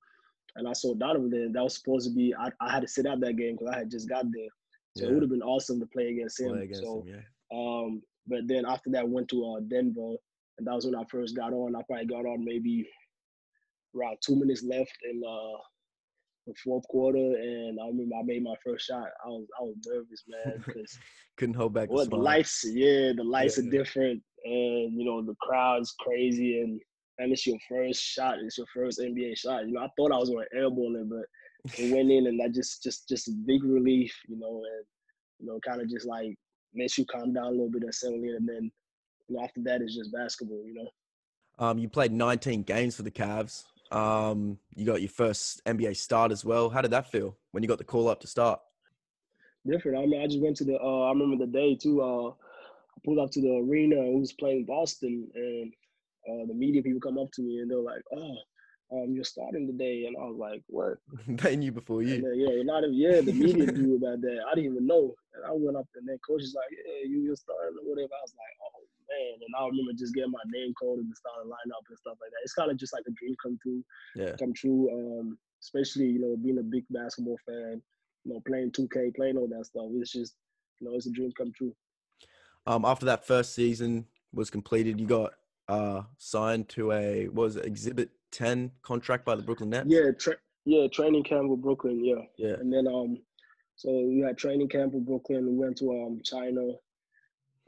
and 0.57 0.69
I 0.69 0.73
saw 0.73 0.95
Donovan 0.95 1.31
there. 1.31 1.49
That 1.53 1.63
was 1.63 1.77
supposed 1.77 2.09
to 2.09 2.15
be 2.15 2.35
I, 2.35 2.51
I 2.61 2.73
had 2.73 2.83
to 2.83 2.89
sit 2.89 3.07
out 3.07 3.21
that 3.21 3.37
game 3.37 3.57
because 3.57 3.75
I 3.75 3.79
had 3.79 3.91
just 3.91 4.09
got 4.09 4.25
there. 4.33 4.49
So 4.97 5.05
yeah. 5.05 5.11
it 5.11 5.15
would 5.15 5.23
have 5.23 5.31
been 5.31 5.43
awesome 5.43 5.81
to 5.81 5.87
play 5.87 6.09
against 6.09 6.41
him. 6.41 6.51
Play 6.51 6.65
against 6.65 6.83
so 6.83 7.03
him, 7.03 7.23
yeah. 7.51 7.59
um 7.59 8.03
but 8.27 8.41
then 8.47 8.65
after 8.67 8.91
that 8.91 9.09
went 9.09 9.29
to 9.29 9.57
uh 9.57 9.61
Denver 9.69 10.15
and 10.59 10.67
that 10.67 10.75
was 10.75 10.87
when 10.87 10.95
I 10.95 11.05
first 11.11 11.37
got 11.37 11.53
on. 11.53 11.75
I 11.75 11.83
probably 11.89 12.07
got 12.07 12.27
on 12.27 12.45
maybe 12.45 12.89
around 13.97 14.19
two 14.25 14.37
minutes 14.37 14.63
left 14.63 14.97
in 15.11 15.23
uh 15.29 15.59
the 16.49 16.55
fourth 16.65 16.87
quarter, 16.89 17.19
and 17.19 17.79
I 17.81 17.87
remember 17.87 18.17
I 18.17 18.23
made 18.25 18.43
my 18.43 18.55
first 18.65 18.87
shot. 18.87 19.09
I 19.25 19.29
was 19.29 19.47
I 19.61 19.63
was 19.63 19.77
nervous, 19.87 20.25
man, 20.27 20.63
because 20.67 20.99
couldn't 21.37 21.55
hold 21.55 21.75
back. 21.75 21.91
Well, 21.91 22.05
the, 22.05 22.11
the 22.11 22.17
lights, 22.17 22.65
yeah, 22.67 23.13
the 23.15 23.25
lights 23.25 23.59
yeah. 23.59 23.65
are 23.65 23.71
different, 23.71 24.23
and 24.45 24.99
you 24.99 25.05
know 25.05 25.23
the 25.23 25.35
crowd's 25.41 25.95
crazy, 26.01 26.61
and 26.61 26.81
and 27.19 27.33
it's 27.33 27.47
your 27.47 27.59
first 27.69 28.03
shot. 28.03 28.39
It's 28.41 28.59
your 28.59 28.67
first 28.75 28.99
NBA 28.99 29.39
shot. 29.39 29.67
You 29.67 29.75
know, 29.75 29.83
I 29.83 29.89
thought 29.97 30.13
I 30.13 30.19
was 30.19 30.31
going 30.31 30.47
to 30.51 30.59
airball 30.59 31.01
it, 31.01 31.09
but 31.09 31.79
it 31.79 31.93
went 31.95 32.11
in, 32.11 32.27
and 32.27 32.41
that 32.41 32.55
just 32.55 32.83
just 32.83 33.09
just 33.09 33.29
a 33.29 33.33
big 33.47 33.63
relief, 33.63 34.15
you 34.29 34.39
know, 34.39 34.63
and 34.65 34.85
you 35.39 35.47
know, 35.47 35.61
kind 35.67 35.81
of 35.81 35.89
just 35.89 36.07
like 36.07 36.35
makes 36.75 36.97
you 36.99 37.05
calm 37.07 37.33
down 37.33 37.47
a 37.47 37.51
little 37.51 37.71
bit 37.71 37.83
and 37.83 37.95
settle 37.95 38.23
in, 38.23 38.37
and 38.37 38.49
then 38.49 38.71
you 39.29 39.37
know 39.37 39.45
after 39.45 39.61
that 39.63 39.83
it's 39.83 39.95
just 39.95 40.13
basketball, 40.13 40.65
you 40.67 40.75
know. 40.75 40.89
Um, 41.61 41.77
you 41.79 41.89
played 41.89 42.13
19 42.13 42.63
games 42.63 42.95
for 42.95 43.03
the 43.03 43.11
Cavs. 43.11 43.65
Um, 43.91 44.59
you 44.75 44.85
got 44.85 45.01
your 45.01 45.11
first 45.11 45.65
NBA 45.65 45.97
start 45.97 46.33
as 46.33 46.45
well. 46.45 46.69
How 46.71 46.83
did 46.83 46.91
that 46.91 47.11
feel 47.11 47.37
when 47.53 47.63
you 47.63 47.69
got 47.69 47.79
the 47.79 47.85
call 47.85 48.09
up 48.09 48.21
to 48.21 48.27
start? 48.27 48.61
Different. 49.67 49.99
I 49.99 50.07
mean, 50.07 50.23
I 50.23 50.27
just 50.27 50.41
went 50.41 50.57
to 50.59 50.65
the. 50.65 50.79
Uh, 50.79 51.07
I 51.07 51.11
remember 51.11 51.45
the 51.45 51.51
day 51.51 51.75
too. 51.75 52.01
Uh, 52.03 52.29
I 52.31 53.01
pulled 53.05 53.19
up 53.19 53.31
to 53.33 53.41
the 53.41 53.57
arena 53.57 53.97
and 53.97 54.15
We 54.15 54.21
was 54.21 54.33
playing 54.33 54.65
Boston, 54.65 55.29
and 55.35 55.73
uh, 56.29 56.47
the 56.47 56.55
media 56.55 56.83
people 56.83 57.01
come 57.01 57.19
up 57.19 57.31
to 57.33 57.43
me 57.43 57.59
and 57.59 57.71
they're 57.71 57.79
like, 57.79 58.03
"Oh, 58.13 58.37
um, 58.93 59.13
you're 59.13 59.25
starting 59.25 59.67
today," 59.67 60.07
and 60.07 60.17
I 60.17 60.25
was 60.25 60.37
like, 60.39 60.63
"What?" 60.69 60.99
they 61.29 61.57
knew 61.57 61.73
before 61.73 62.03
you. 62.03 62.23
Then, 62.23 62.35
yeah, 62.37 62.63
lot 62.73 62.85
of 62.85 62.93
yeah, 62.93 63.21
the 63.21 63.33
media 63.33 63.67
knew 63.73 63.97
about 63.97 64.21
that. 64.23 64.41
I 64.51 64.55
didn't 64.55 64.73
even 64.73 64.87
know. 64.87 65.15
And 65.35 65.45
I 65.45 65.51
went 65.53 65.77
up 65.77 65.89
and 65.97 66.09
then 66.09 66.19
coach 66.27 66.43
is 66.43 66.55
like, 66.55 66.71
"Yeah, 66.71 67.09
you, 67.09 67.21
you're 67.21 67.37
starting 67.37 67.77
or 67.83 67.89
whatever." 67.89 68.15
I 68.15 68.23
was 68.23 68.35
like, 68.37 68.57
"Oh 68.63 68.89
man. 69.09 69.41
And 69.41 69.55
I 69.59 69.67
remember 69.67 69.93
just 69.97 70.15
getting 70.15 70.31
my 70.31 70.45
name 70.53 70.75
called 70.75 71.01
in 71.01 71.09
the 71.09 71.17
starting 71.17 71.51
lineup 71.51 71.85
and 71.89 71.99
stuff 71.99 72.17
like 72.21 72.31
that. 72.31 72.45
It's 72.45 72.55
kind 72.55 72.71
of 72.71 72.77
just 72.77 72.93
like 72.93 73.05
a 73.09 73.13
dream 73.13 73.35
come 73.43 73.59
true. 73.63 73.83
Yeah. 74.15 74.37
Come 74.39 74.53
true. 74.53 74.89
Um, 74.93 75.39
especially, 75.63 76.07
you 76.07 76.21
know, 76.21 76.37
being 76.37 76.59
a 76.59 76.63
big 76.63 76.85
basketball 76.91 77.39
fan, 77.47 77.83
you 78.25 78.33
know, 78.33 78.41
playing 78.47 78.73
2K, 78.73 79.15
playing 79.17 79.37
all 79.37 79.49
that 79.49 79.67
stuff. 79.67 79.87
It's 79.95 80.13
just, 80.13 80.35
you 80.81 80.89
know, 80.89 80.95
it's 80.97 81.07
a 81.07 81.13
dream 81.13 81.33
come 81.37 81.53
true. 81.57 81.75
Um, 82.67 82.85
after 82.85 83.07
that 83.07 83.27
first 83.27 83.55
season 83.55 84.07
was 84.33 84.51
completed, 84.51 85.01
you 85.01 85.07
got 85.07 85.33
uh 85.69 86.03
signed 86.17 86.67
to 86.71 86.93
a 86.93 87.29
was 87.29 87.57
it, 87.57 87.67
Exhibit 87.67 88.11
10 88.33 88.71
contract 88.83 89.25
by 89.25 89.35
the 89.35 89.43
Brooklyn 89.43 89.71
Nets. 89.71 89.87
Yeah, 89.89 90.11
tra- 90.19 90.37
yeah, 90.65 90.87
training 90.89 91.25
camp 91.25 91.49
with 91.49 91.63
Brooklyn. 91.63 92.05
Yeah, 92.05 92.23
yeah. 92.37 92.55
And 92.55 92.73
then 92.73 92.87
um, 92.87 93.19
so 93.77 93.91
we 93.91 94.21
had 94.21 94.37
training 94.37 94.69
camp 94.69 94.93
with 94.93 95.07
Brooklyn. 95.07 95.47
We 95.47 95.57
went 95.57 95.79
to 95.79 95.91
um 95.91 96.21
China 96.25 96.73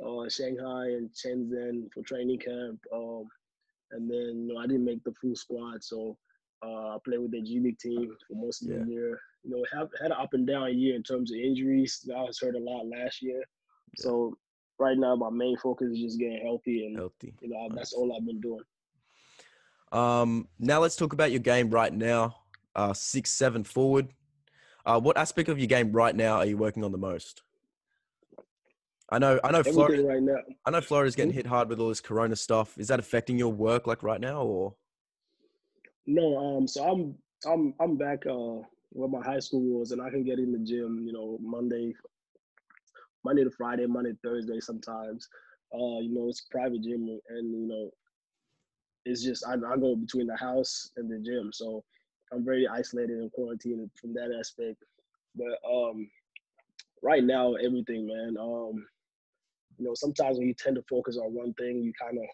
uh, 0.05 0.29
Shanghai 0.29 0.87
and 0.87 1.11
Shenzhen 1.11 1.93
for 1.93 2.03
training 2.03 2.39
camp. 2.39 2.81
Um, 2.93 3.25
and 3.93 4.11
then 4.11 4.47
you 4.47 4.55
know, 4.55 4.61
I 4.61 4.67
didn't 4.67 4.85
make 4.85 5.03
the 5.05 5.13
full 5.21 5.35
squad, 5.35 5.83
so 5.83 6.17
uh, 6.65 6.95
I 6.95 6.97
played 7.05 7.21
with 7.21 7.33
the 7.33 7.43
G 7.43 7.61
League 7.61 7.79
team 7.79 8.15
for 8.29 8.35
most 8.35 8.63
of 8.63 8.69
yeah. 8.69 8.85
the 8.85 8.91
year. 8.91 9.21
You 9.43 9.51
know, 9.51 9.65
have 9.73 9.89
had 10.01 10.13
an 10.13 10.19
up 10.21 10.35
and 10.35 10.47
down 10.47 10.79
year 10.79 10.95
in 10.95 11.03
terms 11.03 11.33
of 11.33 11.39
injuries. 11.39 12.09
I 12.15 12.23
was 12.23 12.39
hurt 12.39 12.55
a 12.55 12.59
lot 12.59 12.87
last 12.87 13.23
year, 13.23 13.39
yeah. 13.39 14.03
so 14.03 14.37
right 14.79 14.97
now 14.97 15.17
my 15.17 15.31
main 15.31 15.57
focus 15.59 15.89
is 15.89 16.01
just 16.01 16.19
getting 16.19 16.41
healthy 16.43 16.87
and 16.87 16.97
healthy. 16.97 17.35
You 17.41 17.49
know, 17.49 17.67
nice. 17.69 17.77
that's 17.77 17.93
all 17.93 18.17
I've 18.17 18.27
been 18.27 18.41
doing. 18.41 18.63
Um, 19.93 20.49
now 20.59 20.81
let's 20.81 20.97
talk 20.97 21.13
about 21.13 21.31
your 21.31 21.41
game 21.41 21.71
right 21.71 21.93
now. 21.93 22.37
Uh, 22.77 22.93
six 22.93 23.31
seven 23.31 23.65
forward. 23.65 24.09
Uh, 24.87 25.01
what 25.01 25.17
aspect 25.19 25.49
of 25.49 25.59
your 25.59 25.67
game 25.67 25.93
right 25.93 26.15
now 26.15 26.37
are 26.37 26.47
you 26.47 26.57
working 26.57 26.85
on 26.85 26.93
the 26.93 26.99
most? 26.99 27.43
I 29.13 29.19
know, 29.19 29.41
I 29.43 29.51
know, 29.51 29.63
Florida 29.63 30.07
right 30.07 30.23
now. 30.23 30.37
I 30.65 30.71
know 30.71 30.81
Florida's 30.81 31.17
getting 31.17 31.33
hit 31.33 31.47
hard 31.47 31.69
with 31.69 31.81
all 31.81 31.89
this 31.89 32.01
Corona 32.01 32.37
stuff. 32.37 32.79
Is 32.79 32.89
that 32.89 33.01
affecting 33.01 33.39
your 33.39 33.53
work 33.53 33.87
like 33.87 34.03
right 34.03 34.21
now, 34.21 34.43
or? 34.43 34.75
No, 36.07 36.37
um. 36.39 36.69
So 36.69 36.85
I'm 36.85 37.15
I'm 37.51 37.75
I'm 37.81 37.97
back 37.97 38.25
uh 38.27 38.63
where 38.91 39.09
my 39.09 39.23
high 39.23 39.41
school 39.41 39.79
was, 39.79 39.91
and 39.91 40.01
I 40.01 40.11
can 40.11 40.23
get 40.23 40.39
in 40.39 40.53
the 40.53 40.59
gym. 40.59 41.05
You 41.05 41.13
know, 41.13 41.39
Monday, 41.41 41.95
Monday 43.25 43.45
to 43.45 43.51
Friday, 43.51 43.87
Monday 43.87 44.13
to 44.13 44.19
Thursday 44.23 44.61
sometimes. 44.61 45.29
Uh, 45.75 45.99
you 46.01 46.15
know, 46.15 46.29
it's 46.29 46.43
private 46.43 46.83
gym, 46.83 47.19
and 47.29 47.53
you 47.53 47.67
know, 47.69 47.91
it's 49.05 49.23
just 49.25 49.45
I, 49.47 49.55
I 49.55 49.77
go 49.77 49.97
between 49.97 50.27
the 50.27 50.37
house 50.37 50.91
and 50.97 51.11
the 51.11 51.19
gym, 51.19 51.51
so 51.53 51.83
I'm 52.33 52.45
very 52.45 52.69
isolated 52.69 53.19
and 53.19 53.33
quarantined 53.33 53.91
from 54.01 54.15
that 54.15 54.35
aspect. 54.39 54.85
But 55.35 55.59
um, 55.69 56.09
right 57.03 57.25
now, 57.25 57.55
everything, 57.55 58.07
man. 58.07 58.37
Um, 58.39 58.87
you 59.81 59.87
know, 59.87 59.95
sometimes 59.95 60.39
when 60.39 60.47
you 60.47 60.55
tend 60.55 60.77
to 60.77 60.83
focus 60.89 61.17
on 61.17 61.35
one 61.35 61.55
thing, 61.55 61.83
you 61.83 61.93
kind 62.01 62.19
of, 62.19 62.25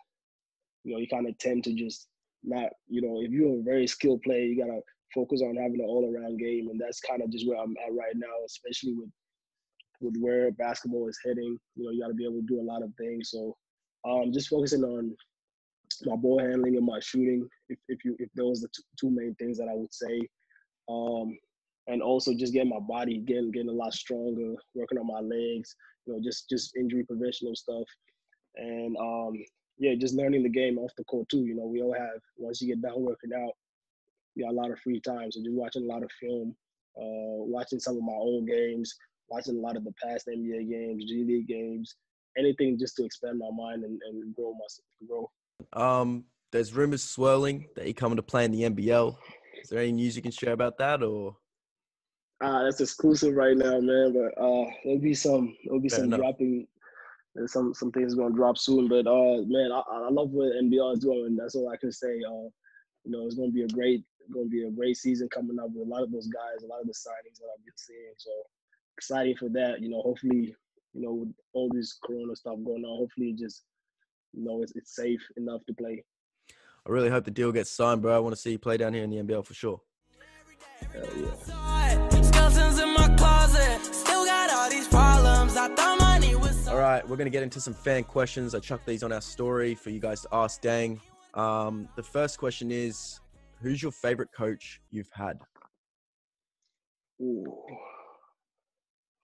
you 0.83 0.93
know, 0.93 0.99
you 0.99 1.07
kind 1.07 1.29
of 1.29 1.38
tend 1.38 1.62
to 1.65 1.73
just 1.75 2.09
not, 2.43 2.71
you 2.88 3.00
know, 3.00 3.23
if 3.23 3.31
you're 3.31 3.61
a 3.61 3.62
very 3.62 3.87
skilled 3.87 4.23
player, 4.23 4.43
you 4.43 4.59
gotta 4.59 4.81
focus 5.15 5.43
on 5.43 5.57
having 5.57 5.81
an 5.81 5.87
all-around 5.87 6.38
game, 6.38 6.69
and 6.69 6.81
that's 6.81 7.00
kind 7.00 7.23
of 7.23 7.31
just 7.31 7.47
where 7.47 7.59
I'm 7.59 7.76
at 7.87 7.95
right 7.95 8.17
now, 8.17 8.35
especially 8.45 8.95
with 8.95 9.11
with 10.00 10.17
where 10.19 10.50
basketball 10.50 11.09
is 11.09 11.19
heading. 11.25 11.59
You 11.76 11.85
know, 11.85 11.91
you 11.91 12.03
got 12.03 12.09
to 12.09 12.15
be 12.15 12.25
able 12.25 12.41
to 12.41 12.47
do 12.47 12.61
a 12.61 12.71
lot 12.71 12.83
of 12.83 12.93
things. 12.99 13.31
So, 13.31 13.57
um, 14.05 14.31
just 14.33 14.49
focusing 14.49 14.85
on 14.85 15.17
my 16.05 16.17
ball 16.17 16.41
handling 16.41 16.76
and 16.76 16.85
my 16.85 17.00
shooting. 17.00 17.49
If 17.69 17.79
if 17.88 18.05
you 18.05 18.17
if 18.19 18.29
those 18.35 18.62
are 18.62 18.67
the 18.67 18.83
two 19.00 19.11
main 19.11 19.35
things 19.37 19.57
that 19.59 19.69
I 19.69 19.75
would 19.75 19.95
say. 19.95 20.21
Um, 20.88 21.38
and 21.88 22.03
also 22.03 22.35
just 22.35 22.53
getting 22.53 22.71
my 22.71 22.81
body 22.81 23.19
getting 23.19 23.53
getting 23.53 23.69
a 23.69 23.73
lot 23.73 23.95
stronger, 23.95 24.55
working 24.75 24.99
on 24.99 25.07
my 25.07 25.21
legs, 25.21 25.76
you 26.07 26.13
know, 26.13 26.21
just 26.23 26.49
just 26.49 26.77
injury 26.77 27.05
prevention 27.05 27.55
stuff, 27.55 27.87
and 28.57 28.97
um, 28.99 29.33
yeah, 29.79 29.95
just 29.95 30.15
learning 30.15 30.43
the 30.43 30.49
game 30.49 30.79
off 30.79 30.93
the 30.97 31.05
court 31.05 31.29
too. 31.29 31.45
You 31.45 31.55
know, 31.55 31.67
we 31.67 31.83
all 31.83 31.93
have 31.93 32.21
once 32.37 32.61
you 32.61 32.69
get 32.69 32.83
done 32.83 33.03
working 33.03 33.33
out, 33.35 33.53
you 34.35 34.45
got 34.45 34.53
a 34.53 34.57
lot 34.57 34.71
of 34.71 34.79
free 34.79 35.01
time, 35.01 35.31
so 35.31 35.41
just 35.43 35.55
watching 35.55 35.85
a 35.85 35.87
lot 35.87 36.03
of 36.03 36.11
film, 36.21 36.55
uh, 36.97 37.45
watching 37.45 37.81
some 37.81 37.97
of 37.97 38.03
my 38.03 38.13
old 38.13 38.47
games, 38.47 38.95
watching 39.29 39.57
a 39.57 39.61
lot 39.61 39.77
of 39.77 39.85
the 39.85 39.93
past 40.03 40.29
NBA 40.29 40.71
games, 40.71 41.05
G 41.05 41.25
League 41.25 41.49
games, 41.49 41.97
anything 42.39 42.79
just 42.79 42.97
to 42.97 43.05
expand 43.05 43.39
my 43.39 43.51
mind 43.55 43.85
and, 43.85 44.01
and 44.09 44.35
grow 44.35 44.53
myself, 44.53 44.87
grow. 45.07 45.31
Um, 45.73 46.25
there's 46.53 46.73
rumors 46.73 47.03
swirling 47.03 47.69
that 47.77 47.85
you're 47.85 47.95
coming 47.95 48.17
to 48.17 48.23
play 48.23 48.45
in 48.45 48.53
the 48.53 48.63
NBL. 48.63 49.17
Is 49.63 49.71
there 49.71 49.81
any 49.81 49.93
news 49.93 50.17
you 50.17 50.23
can 50.23 50.31
share 50.31 50.53
about 50.53 50.79
that, 50.79 51.03
or? 51.03 51.37
Uh, 52.43 52.64
that's 52.64 52.81
exclusive 52.81 53.35
right 53.35 53.57
now, 53.57 53.81
man. 53.81 54.12
But 54.12 54.40
uh, 54.40 54.66
there'll 54.85 55.00
be 55.00 55.14
some, 55.14 55.57
there'll 55.64 55.81
be 55.81 55.88
Fair 55.88 56.00
some 56.00 56.07
enough. 56.07 56.21
dropping. 56.21 56.66
There's 57.35 57.52
some 57.52 57.75
some 57.75 57.93
things 57.93 58.14
gonna 58.14 58.35
drop 58.35 58.59
soon. 58.59 58.88
But 58.88 59.07
uh, 59.07 59.43
man, 59.47 59.73
I, 59.73 59.83
I 59.90 60.09
love 60.11 60.31
what 60.31 60.52
NBL 60.52 60.95
is 60.95 61.00
doing. 61.00 61.37
That's 61.37 61.55
all 61.55 61.69
I 61.69 61.76
can 61.76 61.93
say. 61.93 62.21
Uh, 62.26 62.49
you 63.05 63.12
know, 63.12 63.26
it's 63.26 63.37
gonna 63.37 63.50
be 63.50 63.62
a 63.62 63.69
great, 63.69 64.05
gonna 64.33 64.47
be 64.49 64.64
a 64.64 64.71
great 64.71 64.97
season 64.97 65.28
coming 65.28 65.59
up 65.59 65.71
with 65.73 65.87
a 65.87 65.90
lot 65.90 66.02
of 66.02 66.12
those 66.12 66.28
guys, 66.28 66.62
a 66.62 66.66
lot 66.66 66.81
of 66.81 66.87
the 66.87 66.93
signings 66.93 67.38
that 67.38 67.49
I've 67.55 67.64
been 67.64 67.75
seeing. 67.76 68.12
So 68.16 68.31
excited 68.97 69.38
for 69.38 69.49
that. 69.50 69.81
You 69.81 69.90
know, 69.90 70.02
hopefully, 70.02 70.55
you 70.95 71.02
know, 71.02 71.12
with 71.12 71.33
all 71.52 71.71
this 71.73 71.99
Corona 72.05 72.35
stuff 72.37 72.57
going 72.64 72.85
on, 72.85 72.99
hopefully, 72.99 73.35
just 73.38 73.64
you 74.33 74.45
know, 74.45 74.62
it's 74.62 74.73
it's 74.76 74.95
safe 74.95 75.23
enough 75.37 75.64
to 75.66 75.75
play. 75.75 76.05
I 76.87 76.90
really 76.90 77.11
hope 77.11 77.25
the 77.25 77.31
deal 77.31 77.50
gets 77.50 77.71
signed, 77.71 78.02
bro. 78.02 78.14
I 78.14 78.19
want 78.21 78.35
to 78.35 78.40
see 78.40 78.52
you 78.52 78.59
play 78.59 78.76
down 78.76 78.95
here 78.95 79.02
in 79.05 79.11
the 79.11 79.16
NBL 79.16 79.45
for 79.45 79.55
sure. 79.55 79.81
Hell 80.92 81.06
yeah. 81.16 82.23
Skeletons 82.23 82.80
in 82.80 82.95
my 82.95 83.14
closet. 83.16 83.80
Still 83.95 84.25
got 84.25 84.50
all 84.50 84.71
these 84.71 84.88
problems. 84.88 85.56
I 85.56 85.68
thought 85.75 85.99
money 86.00 86.35
was 86.35 86.68
All 86.68 86.78
right, 86.78 87.06
we're 87.09 87.16
gonna 87.16 87.30
get 87.30 87.42
into 87.42 87.61
some 87.61 87.75
fan 87.75 88.04
questions. 88.04 88.54
I 88.54 88.61
chucked 88.61 88.87
these 88.87 89.02
on 89.02 89.12
our 89.12 89.21
story 89.21 89.75
for 89.75 89.90
you 89.90 90.00
guys 90.00 90.23
to 90.23 90.28
ask 90.33 90.62
Deng. 90.62 91.00
Um, 91.35 91.88
the 91.97 92.02
first 92.02 92.38
question 92.38 92.71
is, 92.71 93.21
who's 93.61 93.83
your 93.83 93.92
favorite 93.92 94.33
coach 94.33 94.80
you've 94.90 95.11
had? 95.12 95.38
Ooh. 97.21 97.47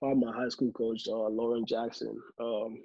Probably 0.00 0.24
my 0.24 0.32
high 0.32 0.48
school 0.48 0.72
coach, 0.72 1.06
uh, 1.08 1.28
Lauren 1.28 1.64
Jackson. 1.66 2.16
Um, 2.40 2.80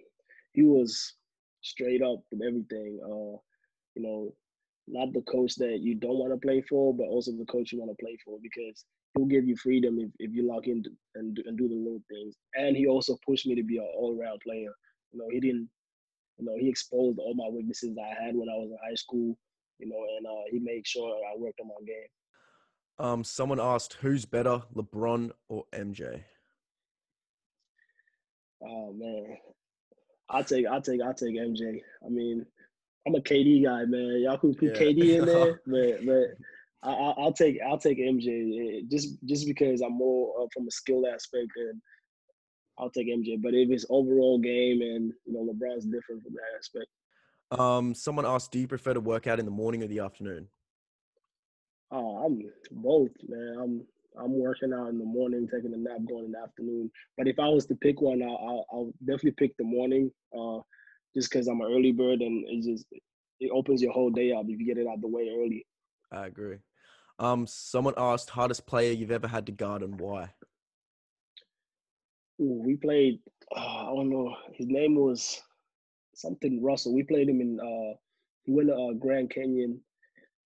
he 0.54 0.64
was 0.64 1.14
straight 1.62 2.02
up 2.02 2.20
with 2.32 2.42
everything. 2.46 3.00
Uh, 3.04 3.38
you 3.96 4.04
know, 4.04 4.34
not 4.88 5.12
the 5.14 5.22
coach 5.22 5.56
that 5.56 5.80
you 5.82 5.96
don't 5.96 6.18
want 6.18 6.32
to 6.32 6.48
play 6.48 6.62
for, 6.62 6.94
but 6.94 7.04
also 7.04 7.32
the 7.32 7.46
coach 7.46 7.72
you 7.72 7.80
want 7.80 7.92
to 7.92 8.04
play 8.04 8.18
for 8.24 8.38
because 8.42 8.86
he'll 9.16 9.26
give 9.26 9.46
you 9.46 9.56
freedom 9.58 10.00
if, 10.00 10.10
if 10.20 10.34
you 10.34 10.48
lock 10.48 10.68
in 10.68 10.84
and 11.16 11.36
do, 11.36 11.44
and 11.46 11.58
do 11.58 11.68
the 11.68 11.76
little 11.76 12.02
things. 12.10 12.36
And 12.56 12.76
he 12.76 12.88
also 12.88 13.18
pushed 13.26 13.46
me 13.46 13.56
to 13.56 13.64
be 13.64 13.78
an 13.78 13.88
all-around 13.98 14.40
player. 14.42 14.72
You 15.12 15.20
know, 15.20 15.28
he 15.30 15.40
didn't, 15.40 15.70
you 16.38 16.46
know, 16.46 16.56
he 16.58 16.70
exposed 16.70 17.20
all 17.20 17.34
my 17.36 17.50
weaknesses 17.50 17.98
I 17.98 18.24
had 18.24 18.36
when 18.36 18.50
I 18.50 18.56
was 18.56 18.70
in 18.72 18.78
high 18.88 18.96
school. 18.96 19.38
You 19.80 19.90
know, 19.90 20.06
and 20.18 20.26
uh, 20.26 20.44
he 20.50 20.60
made 20.60 20.88
sure 20.88 21.16
I 21.32 21.38
worked 21.38 21.60
on 21.60 21.68
my 21.68 21.86
game. 21.86 22.08
Um, 23.00 23.24
someone 23.24 23.60
asked, 23.60 23.98
who's 24.02 24.26
better, 24.26 24.64
LeBron 24.76 25.32
or 25.50 25.66
MJ? 25.72 26.24
Oh 28.64 28.92
man, 28.94 29.38
I 30.30 30.42
take 30.42 30.66
I 30.66 30.80
take 30.80 31.02
I 31.02 31.14
take 31.14 31.36
MJ. 31.36 31.80
I 32.04 32.10
mean, 32.10 32.44
I'm 33.08 33.16
a 33.16 33.22
KD 33.22 33.64
guy, 33.64 33.86
man. 33.86 34.22
Y'all 34.22 34.38
could 34.38 34.58
put 34.58 34.74
Yeah. 34.74 34.80
KD 34.80 35.20
in 35.20 35.26
there, 35.26 35.62
but 35.66 36.06
but 36.06 36.90
I, 36.90 36.92
I, 36.92 37.14
I'll 37.18 37.34
take 37.34 37.58
I'll 37.66 37.78
take 37.78 38.00
MJ 38.00 38.90
just 38.92 39.18
just 39.26 39.48
because 39.48 39.82
I'm 39.82 39.94
more 39.94 40.34
uh, 40.42 40.48
from 40.54 40.68
a 40.68 40.72
skill 40.72 41.06
aspect, 41.08 41.52
and 41.56 41.82
I'll 42.78 42.90
take 42.90 43.08
MJ. 43.08 43.42
But 43.42 43.54
if 43.54 43.70
it's 43.70 43.86
overall 43.90 44.40
game, 44.40 44.82
and 44.82 45.14
you 45.26 45.34
know 45.34 45.50
LeBron's 45.52 45.86
different 45.86 46.24
from 46.24 46.34
that 46.34 46.58
aspect. 46.58 46.88
Um, 47.50 47.96
someone 47.96 48.26
asked, 48.26 48.52
do 48.52 48.60
you 48.60 48.68
prefer 48.68 48.94
to 48.94 49.00
work 49.00 49.26
out 49.26 49.40
in 49.40 49.46
the 49.46 49.52
morning 49.52 49.82
or 49.82 49.88
the 49.88 50.00
afternoon? 50.00 50.50
Oh, 51.92 52.26
I'm 52.26 52.42
both, 52.72 53.12
man. 53.30 53.56
I'm 53.58 53.82
I'm 54.22 54.38
working 54.38 54.74
out 54.74 54.90
in 54.90 55.00
the 55.00 55.06
morning, 55.06 55.48
taking 55.48 55.74
a 55.74 55.78
nap, 55.78 56.00
going 56.10 56.26
in 56.26 56.32
the 56.34 56.40
afternoon. 56.40 56.92
But 57.18 57.28
if 57.28 57.40
I 57.40 57.48
was 57.48 57.66
to 57.68 57.76
pick 57.76 58.02
one, 58.02 58.22
I'll 58.22 58.38
I'll, 58.42 58.66
I'll 58.74 58.94
definitely 59.00 59.32
pick 59.32 59.56
the 59.56 59.64
morning, 59.64 60.12
uh, 60.38 60.60
just 61.16 61.32
because 61.32 61.48
I'm 61.48 61.62
an 61.62 61.72
early 61.72 61.92
bird 61.92 62.22
and 62.22 62.46
it 62.48 62.64
just 62.64 62.86
it 63.40 63.52
opens 63.54 63.82
your 63.82 63.92
whole 63.92 64.10
day 64.10 64.32
up 64.32 64.46
if 64.48 64.60
you 64.60 64.66
get 64.66 64.78
it 64.78 64.88
out 64.88 65.02
the 65.02 65.08
way 65.08 65.30
early. 65.36 65.66
I 66.12 66.28
agree. 66.28 66.58
Um, 67.20 67.48
someone 67.48 67.94
asked, 67.98 68.30
hardest 68.30 68.68
player 68.68 68.92
you've 68.92 69.12
ever 69.12 69.28
had 69.28 69.46
to 69.48 69.52
guard 69.52 69.82
and 69.82 70.00
why? 70.00 70.30
Ooh, 72.40 72.62
we 72.64 72.76
played. 72.76 73.20
Uh, 73.56 73.60
I 73.60 73.96
don't 73.96 74.10
know. 74.10 74.36
His 74.54 74.68
name 74.68 74.96
was 74.96 75.42
something 76.16 76.62
Russell. 76.64 76.94
We 76.94 77.04
played 77.04 77.30
him 77.30 77.42
in. 77.42 77.60
Uh, 77.60 77.98
he 78.44 78.52
went 78.54 78.70
to 78.70 78.76
uh, 78.76 78.94
Grand 78.94 79.32
Canyon 79.32 79.80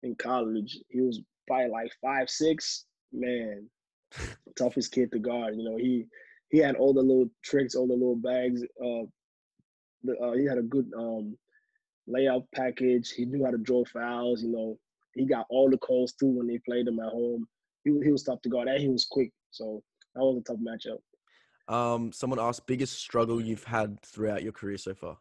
in 0.03 0.15
college. 0.15 0.79
He 0.89 1.01
was 1.01 1.21
probably 1.47 1.69
like 1.69 1.91
five 2.01 2.29
six. 2.29 2.85
Man, 3.11 3.69
toughest 4.57 4.93
kid 4.93 5.11
to 5.11 5.19
guard. 5.19 5.55
You 5.57 5.69
know, 5.69 5.77
he 5.77 6.05
he 6.49 6.59
had 6.59 6.75
all 6.75 6.93
the 6.93 7.01
little 7.01 7.29
tricks, 7.43 7.75
all 7.75 7.87
the 7.87 7.93
little 7.93 8.15
bags. 8.15 8.63
Uh, 8.63 9.03
the, 10.03 10.17
uh, 10.17 10.33
he 10.33 10.45
had 10.45 10.57
a 10.57 10.63
good 10.63 10.91
um 10.97 11.37
layout 12.07 12.45
package. 12.53 13.11
He 13.11 13.25
knew 13.25 13.45
how 13.45 13.51
to 13.51 13.57
draw 13.57 13.83
fouls. 13.85 14.43
You 14.43 14.51
know, 14.51 14.79
he 15.13 15.25
got 15.25 15.45
all 15.49 15.69
the 15.69 15.77
calls 15.77 16.13
too 16.13 16.27
when 16.27 16.47
they 16.47 16.59
played 16.59 16.87
him 16.87 16.99
at 16.99 17.11
home. 17.11 17.47
He 17.83 17.91
he 18.03 18.11
was 18.11 18.23
tough 18.23 18.41
to 18.41 18.49
guard 18.49 18.67
and 18.67 18.81
he 18.81 18.89
was 18.89 19.05
quick. 19.05 19.31
So 19.51 19.83
that 20.15 20.21
was 20.21 20.37
a 20.37 20.43
tough 20.43 20.59
matchup. 20.59 20.99
Um, 21.67 22.11
someone 22.11 22.39
asked, 22.39 22.67
biggest 22.67 22.99
struggle 22.99 23.39
you've 23.39 23.63
had 23.63 24.01
throughout 24.01 24.43
your 24.43 24.51
career 24.51 24.77
so 24.77 24.93
far? 24.93 25.17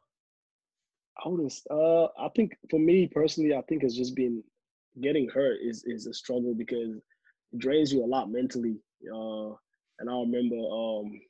I 1.25 1.29
wouldn't. 1.29 1.55
Uh, 1.71 2.05
I 2.19 2.29
think 2.35 2.57
for 2.71 2.81
me 2.81 3.07
personally, 3.07 3.55
I 3.55 3.62
think 3.69 3.85
it's 3.85 3.97
just 3.97 4.16
been 4.16 4.43
getting 5.01 5.29
hurt 5.29 5.59
is 5.62 5.85
is 5.85 6.07
a 6.07 6.14
struggle 6.14 6.55
because 6.55 6.97
it 7.53 7.59
drains 7.59 7.93
you 7.93 8.05
a 8.05 8.07
lot 8.07 8.31
mentally. 8.31 8.79
Uh, 9.05 9.51
and 9.99 10.09
I 10.09 10.14
remember 10.14 10.57
um 10.57 11.21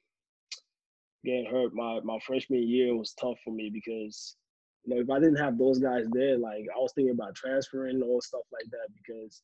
getting 1.24 1.46
hurt 1.46 1.74
my 1.74 2.00
my 2.00 2.18
freshman 2.26 2.66
year 2.66 2.96
was 2.96 3.12
tough 3.14 3.38
for 3.44 3.52
me 3.52 3.70
because 3.72 4.36
you 4.84 4.94
know 4.94 5.00
if 5.00 5.10
I 5.10 5.18
didn't 5.18 5.36
have 5.36 5.58
those 5.58 5.78
guys 5.78 6.06
there, 6.12 6.38
like 6.38 6.66
I 6.74 6.78
was 6.78 6.92
thinking 6.94 7.14
about 7.14 7.34
transferring 7.34 8.02
or 8.02 8.22
stuff 8.22 8.42
like 8.52 8.70
that 8.70 8.88
because 8.96 9.42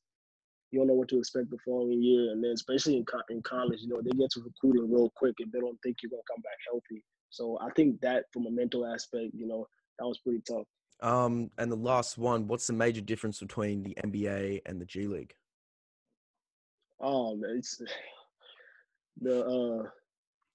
you 0.71 0.81
don't 0.81 0.89
know 0.89 0.95
what 0.95 1.09
to 1.09 1.19
expect 1.19 1.51
the 1.51 1.59
following 1.65 2.03
year, 2.03 2.33
and 2.33 2.43
then 2.43 2.53
especially 2.53 2.97
in 2.97 3.05
co- 3.05 3.21
in 3.31 3.43
college, 3.43 3.81
you 3.83 3.89
know 3.89 4.01
they 4.03 4.11
get 4.11 4.31
to 4.33 4.43
recruiting 4.43 4.93
real 4.93 5.13
quick 5.17 5.35
if 5.39 5.51
they 5.53 5.61
don't 5.61 5.79
think 5.83 5.99
you're 6.03 6.11
gonna 6.11 6.23
come 6.29 6.43
back 6.43 6.59
healthy. 6.69 7.03
So 7.31 7.59
I 7.61 7.71
think 7.71 8.01
that 8.01 8.25
from 8.33 8.47
a 8.47 8.51
mental 8.51 8.87
aspect, 8.87 9.35
you 9.35 9.47
know, 9.47 9.67
that 9.99 10.07
was 10.07 10.19
pretty 10.19 10.43
tough. 10.49 10.67
Um, 11.03 11.51
and 11.59 11.71
the 11.71 11.77
last 11.77 12.17
one, 12.17 12.47
what's 12.47 12.67
the 12.67 12.73
major 12.73 13.01
difference 13.03 13.41
between 13.41 13.83
the 13.83 13.97
NBA 14.03 14.63
and 14.65 14.81
the 14.81 14.87
G 14.87 15.07
League? 15.07 15.35
Um, 17.01 17.43
it's 17.45 17.81
the 19.21 19.45
uh, 19.45 19.89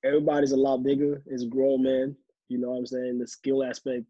everybody's 0.04 0.52
a 0.52 0.58
lot 0.58 0.84
bigger. 0.84 1.22
It's 1.26 1.46
grown 1.46 1.84
man. 1.84 2.16
You 2.50 2.58
know 2.58 2.72
what 2.72 2.80
I'm 2.80 2.86
saying? 2.86 3.20
The 3.20 3.28
skill 3.28 3.64
aspect, 3.64 4.04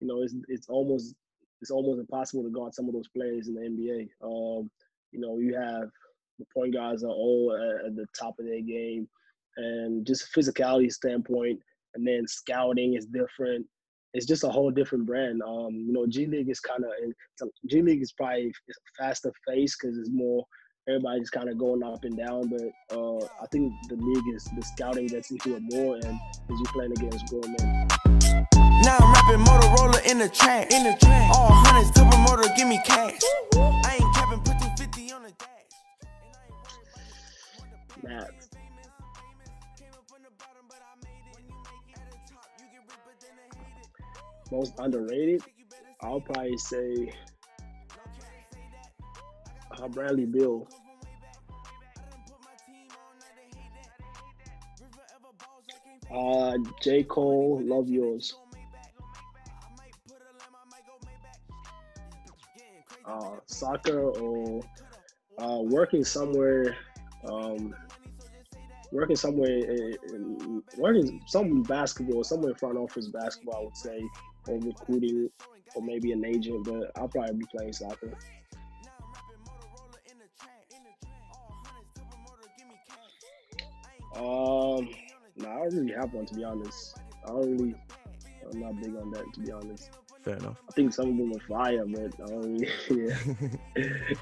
you 0.00 0.08
know, 0.08 0.22
it's 0.22 0.34
it's 0.48 0.68
almost 0.68 1.14
it's 1.60 1.70
almost 1.70 2.00
impossible 2.00 2.42
to 2.44 2.50
guard 2.50 2.74
some 2.74 2.88
of 2.88 2.94
those 2.94 3.08
players 3.08 3.48
in 3.48 3.54
the 3.54 3.60
NBA. 3.60 4.08
Um, 4.22 4.70
you 5.12 5.20
know, 5.20 5.38
you 5.38 5.54
have 5.54 5.90
the 6.38 6.46
point 6.54 6.74
guards 6.74 7.04
are 7.04 7.10
all 7.10 7.52
at, 7.86 7.94
the 7.96 8.06
top 8.18 8.38
of 8.38 8.46
their 8.46 8.60
game, 8.60 9.08
and 9.56 10.06
just 10.06 10.34
physicality 10.34 10.90
standpoint, 10.90 11.60
and 11.94 12.06
then 12.06 12.26
scouting 12.26 12.94
is 12.94 13.06
different. 13.06 13.66
It's 14.12 14.26
just 14.26 14.44
a 14.44 14.48
whole 14.48 14.70
different 14.70 15.06
brand. 15.06 15.40
Um, 15.42 15.84
you 15.86 15.92
know, 15.92 16.06
G 16.06 16.26
League 16.26 16.50
is 16.50 16.60
kind 16.60 16.84
of 16.84 16.90
G 17.68 17.82
League 17.82 18.02
is 18.02 18.12
probably 18.12 18.52
faster 18.98 19.32
pace 19.48 19.76
because 19.80 19.96
it's 19.98 20.10
more 20.10 20.44
everybody's 20.90 21.30
kind 21.30 21.48
of 21.48 21.58
going 21.58 21.82
up 21.82 22.04
and 22.04 22.16
down. 22.16 22.48
But 22.48 22.96
uh, 22.96 23.24
I 23.40 23.46
think 23.50 23.72
the 23.88 23.96
league 23.96 24.34
is 24.34 24.44
the 24.44 24.62
scouting 24.62 25.06
gets 25.06 25.30
into 25.30 25.56
it 25.56 25.62
more, 25.72 25.94
and 25.96 26.04
as 26.04 26.58
you 26.58 26.64
playing 26.72 26.92
against 26.92 27.26
grown 27.28 27.54
men. 27.58 27.88
Now 28.82 28.96
I'm 28.98 29.12
rapping 29.12 29.44
Motorola 29.44 30.04
in 30.10 30.18
the 30.18 30.28
track. 30.28 30.70
In 30.72 30.84
the 30.84 30.96
track. 31.00 31.30
All 31.36 31.48
hundreds, 31.50 31.90
top 31.92 32.12
motor, 32.28 32.48
give 32.56 32.66
me 32.66 32.80
cash. 32.84 33.20
I 33.54 33.98
ain't 34.00 34.14
capping, 34.14 34.40
put 34.40 34.58
250 34.58 35.12
on 35.12 35.22
the 35.22 35.30
dash. 35.30 35.48
And 36.00 36.08
I 36.08 36.44
ain't 36.46 36.54
worried 36.58 37.72
about 37.72 38.00
one 38.00 38.10
Matt, 38.10 38.30
Came 39.78 39.92
up 39.92 40.04
from 40.08 40.22
the 40.22 40.32
bottom, 40.38 40.64
but 40.68 40.80
I 40.80 40.96
made 41.04 41.22
it. 41.22 41.36
When 41.36 41.44
you 41.46 41.54
make 41.60 41.94
it 41.94 42.00
at 42.00 42.10
the 42.10 42.34
top, 42.34 42.48
you 42.58 42.66
get 42.72 42.82
ripped, 42.88 43.04
but 43.04 43.20
then 43.20 43.36
they 43.36 43.48
hate 43.58 43.84
it. 43.84 44.52
most 44.52 44.72
underrated, 44.78 45.42
I'll 46.02 46.20
probably 46.20 46.56
say 46.56 47.12
uh, 49.80 49.88
Bradley 49.88 50.26
Beal. 50.26 50.66
Uh, 56.12 56.58
J. 56.80 57.04
Cole, 57.04 57.60
love 57.62 57.88
yours. 57.88 58.34
Uh, 63.04 63.36
soccer 63.46 64.00
or 64.02 64.60
uh, 65.38 65.58
working 65.62 66.04
somewhere, 66.04 66.76
um, 67.28 67.74
working 68.92 69.16
somewhere, 69.16 69.48
in, 69.48 69.96
in, 70.12 70.62
working 70.76 71.20
some 71.26 71.62
basketball, 71.62 72.22
somewhere 72.24 72.50
in 72.50 72.56
front 72.56 72.76
office 72.76 73.08
basketball, 73.08 73.56
I 73.56 73.64
would 73.64 73.76
say, 73.76 74.02
or 74.48 74.58
recruiting, 74.60 75.28
or 75.74 75.82
maybe 75.82 76.12
an 76.12 76.24
agent. 76.24 76.64
But 76.64 76.90
I'll 76.96 77.08
probably 77.08 77.36
be 77.36 77.46
playing 77.56 77.72
soccer. 77.72 78.12
Um, 84.16 84.88
no, 85.36 85.48
I 85.48 85.54
don't 85.56 85.74
really 85.76 85.92
have 85.94 86.12
one 86.12 86.26
to 86.26 86.34
be 86.34 86.44
honest. 86.44 86.98
I 87.24 87.28
don't 87.28 87.56
really, 87.56 87.74
I'm 88.52 88.60
not 88.60 88.80
big 88.80 88.94
on 88.96 89.10
that 89.12 89.24
to 89.34 89.40
be 89.40 89.52
honest. 89.52 89.90
Fair 90.24 90.36
enough. 90.36 90.58
I 90.68 90.72
think 90.72 90.92
some 90.92 91.10
of 91.10 91.16
them 91.16 91.32
are 91.34 91.40
fire, 91.48 91.84
but 91.86 92.12
I 92.22 92.26
don't 92.26 92.42
really, 92.42 92.68
yeah. 92.90 93.16
I 93.76 94.14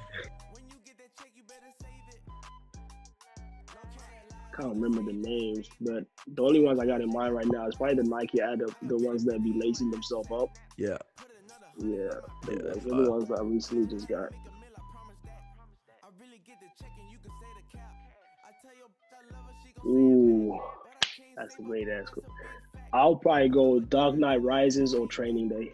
can't 4.56 4.74
remember 4.74 5.02
the 5.02 5.12
names, 5.16 5.68
but 5.80 6.04
the 6.26 6.42
only 6.42 6.60
ones 6.60 6.78
I 6.80 6.86
got 6.86 7.00
in 7.00 7.10
mind 7.10 7.34
right 7.34 7.46
now 7.46 7.66
is 7.68 7.76
probably 7.76 7.96
the 7.96 8.08
Nike 8.08 8.40
ad, 8.40 8.58
the, 8.60 8.74
the 8.82 8.96
ones 8.98 9.24
that 9.24 9.42
be 9.42 9.52
lacing 9.54 9.90
themselves 9.90 10.28
up. 10.32 10.50
yeah. 10.76 10.96
Yeah, 11.80 12.10
Yeah, 12.48 12.56
the, 12.56 12.62
that's 12.64 12.84
the 12.84 13.10
ones 13.10 13.28
that 13.28 13.38
I 13.38 13.42
recently 13.42 13.86
just 13.86 14.08
got. 14.08 14.30
Ooh, 19.86 20.58
that's 21.38 21.58
a 21.58 21.62
great 21.62 21.88
ass. 21.88 22.08
I'll 22.92 23.16
probably 23.16 23.48
go 23.48 23.80
Dark 23.80 24.16
Knight 24.16 24.42
Rises 24.42 24.94
or 24.94 25.06
Training 25.06 25.48
Day. 25.48 25.72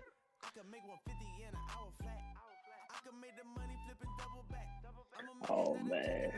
Oh 5.49 5.77
man. 5.85 6.33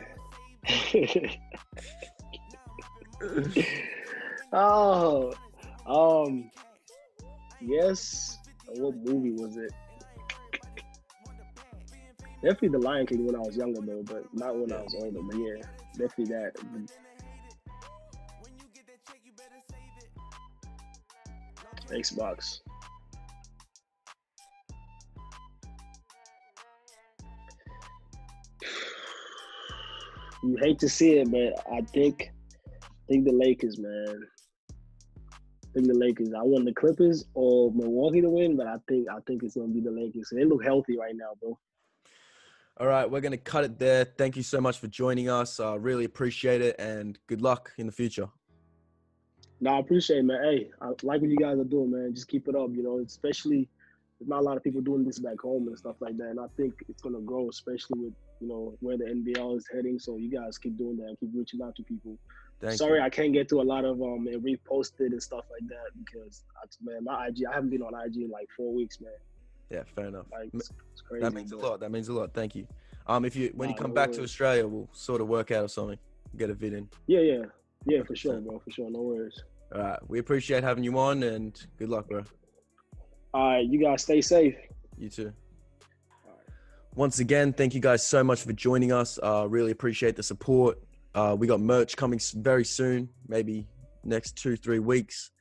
oh, 4.53 5.33
um, 5.85 6.51
yes. 7.61 8.37
What 8.75 8.97
movie 8.97 9.31
was 9.31 9.55
it? 9.57 9.71
Definitely 12.43 12.69
The 12.69 12.79
Lion 12.79 13.05
King 13.07 13.25
when 13.25 13.35
I 13.35 13.39
was 13.39 13.55
younger 13.55 13.81
though, 13.81 14.03
but 14.03 14.25
not 14.33 14.55
when 14.57 14.71
I 14.71 14.81
was 14.81 14.93
older. 15.01 15.19
But 15.23 15.37
yeah, 15.37 15.55
definitely 15.93 16.35
that. 16.35 16.51
Xbox. 21.89 22.59
You 30.43 30.55
hate 30.61 30.79
to 30.79 30.89
see 30.89 31.17
it, 31.17 31.31
but 31.31 31.65
I 31.71 31.81
think 31.81 32.31
I 32.83 32.87
think 33.09 33.25
the 33.25 33.33
Lakers, 33.33 33.77
man. 33.79 34.23
I 34.69 35.67
think 35.73 35.87
the 35.87 35.93
Lakers. 35.93 36.29
I 36.33 36.43
want 36.43 36.65
the 36.65 36.73
Clippers 36.73 37.25
or 37.33 37.71
Milwaukee 37.73 38.21
to 38.21 38.29
win, 38.29 38.55
but 38.55 38.67
I 38.67 38.77
think 38.87 39.07
I 39.09 39.19
think 39.25 39.43
it's 39.43 39.55
gonna 39.55 39.67
be 39.67 39.81
the 39.81 39.91
Lakers. 39.91 40.29
They 40.31 40.45
look 40.45 40.63
healthy 40.63 40.97
right 40.97 41.15
now, 41.15 41.31
bro. 41.41 41.57
All 42.79 42.85
right, 42.85 43.09
we're 43.09 43.21
going 43.21 43.31
to 43.31 43.37
cut 43.37 43.63
it 43.63 43.79
there. 43.79 44.05
Thank 44.05 44.37
you 44.37 44.43
so 44.43 44.61
much 44.61 44.77
for 44.77 44.85
joining 44.85 45.29
us. 45.29 45.59
Uh, 45.59 45.79
really 45.79 46.05
appreciate 46.05 46.61
it, 46.61 46.75
and 46.77 47.17
good 47.25 47.41
luck 47.41 47.73
in 47.79 47.87
the 47.87 47.91
future. 47.91 48.27
No, 49.59 49.75
I 49.75 49.79
appreciate 49.79 50.19
it, 50.19 50.25
man. 50.25 50.43
Hey, 50.43 50.69
I 50.81 50.89
like 51.03 51.21
what 51.21 51.29
you 51.29 51.37
guys 51.37 51.57
are 51.57 51.63
doing, 51.63 51.91
man. 51.91 52.13
Just 52.13 52.27
keep 52.27 52.47
it 52.47 52.55
up, 52.55 52.69
you 52.73 52.83
know, 52.83 52.99
especially 52.99 53.67
there's 54.19 54.29
not 54.29 54.39
a 54.39 54.43
lot 54.43 54.57
of 54.57 54.63
people 54.63 54.81
doing 54.81 55.03
this 55.03 55.19
back 55.19 55.39
home 55.41 55.67
and 55.67 55.77
stuff 55.77 55.95
like 55.99 56.17
that. 56.17 56.29
And 56.29 56.39
I 56.39 56.47
think 56.55 56.73
it's 56.89 57.01
gonna 57.01 57.19
grow, 57.19 57.49
especially 57.49 57.99
with, 57.99 58.13
you 58.39 58.47
know, 58.47 58.75
where 58.79 58.97
the 58.97 59.05
NBL 59.05 59.57
is 59.57 59.65
heading. 59.73 59.99
So 59.99 60.17
you 60.17 60.29
guys 60.29 60.57
keep 60.57 60.77
doing 60.77 60.97
that 60.97 61.07
and 61.07 61.19
keep 61.19 61.29
reaching 61.33 61.61
out 61.61 61.75
to 61.75 61.83
people. 61.83 62.17
Thank 62.59 62.73
you. 62.73 62.77
Sorry 62.77 62.99
you. 62.99 63.05
I 63.05 63.09
can't 63.09 63.33
get 63.33 63.49
to 63.49 63.61
a 63.61 63.63
lot 63.63 63.85
of 63.85 64.01
um 64.01 64.27
and 64.27 64.43
reposted 64.43 65.11
and 65.11 65.21
stuff 65.21 65.45
like 65.51 65.67
that 65.69 65.91
because 66.03 66.43
I, 66.61 66.65
man, 66.81 67.03
my 67.03 67.27
IG 67.27 67.43
I 67.49 67.53
haven't 67.53 67.69
been 67.69 67.81
on 67.81 67.93
IG 67.93 68.17
in 68.17 68.29
like 68.29 68.47
four 68.55 68.73
weeks, 68.73 68.99
man. 68.99 69.11
Yeah, 69.69 69.83
fair 69.95 70.07
enough. 70.07 70.25
Like 70.31 70.49
it's, 70.53 70.71
it's 70.93 71.01
crazy. 71.01 71.23
That 71.23 71.33
means 71.33 71.51
a 71.51 71.57
lot. 71.57 71.79
That 71.79 71.91
means 71.91 72.07
a 72.09 72.13
lot. 72.13 72.33
Thank 72.33 72.55
you. 72.55 72.67
Um, 73.05 73.25
if 73.25 73.35
you 73.35 73.51
when 73.55 73.69
you 73.69 73.75
come 73.75 73.91
no 73.91 73.95
back 73.95 74.11
to. 74.13 74.23
Australia, 74.23 74.67
we'll 74.67 74.89
sort 74.93 75.21
of 75.21 75.27
work 75.27 75.51
out 75.51 75.63
or 75.63 75.69
something. 75.69 75.97
Get 76.35 76.49
a 76.49 76.53
vid 76.53 76.73
in. 76.73 76.89
Yeah, 77.07 77.19
yeah, 77.19 77.43
yeah, 77.87 78.03
for 78.03 78.15
sure, 78.15 78.39
bro, 78.39 78.59
for 78.59 78.71
sure. 78.71 78.89
No 78.89 79.01
worries. 79.01 79.41
All 79.73 79.81
right, 79.81 79.99
we 80.09 80.19
appreciate 80.19 80.63
having 80.63 80.83
you 80.83 80.97
on, 80.97 81.23
and 81.23 81.59
good 81.77 81.89
luck, 81.89 82.07
bro. 82.07 82.23
All 83.33 83.49
right, 83.49 83.65
you 83.65 83.79
guys 83.79 84.03
stay 84.03 84.21
safe. 84.21 84.55
You 84.97 85.09
too. 85.09 85.33
Once 86.95 87.19
again, 87.19 87.53
thank 87.53 87.75
you 87.75 87.79
guys 87.79 88.05
so 88.05 88.23
much 88.23 88.41
for 88.41 88.53
joining 88.53 88.91
us. 88.91 89.19
Uh, 89.21 89.45
really 89.47 89.71
appreciate 89.71 90.15
the 90.15 90.23
support. 90.23 90.79
Uh, 91.13 91.35
we 91.37 91.45
got 91.45 91.59
merch 91.59 91.95
coming 91.95 92.19
very 92.37 92.65
soon, 92.65 93.07
maybe 93.27 93.67
next 94.03 94.35
two, 94.35 94.55
three 94.55 94.79
weeks. 94.79 95.31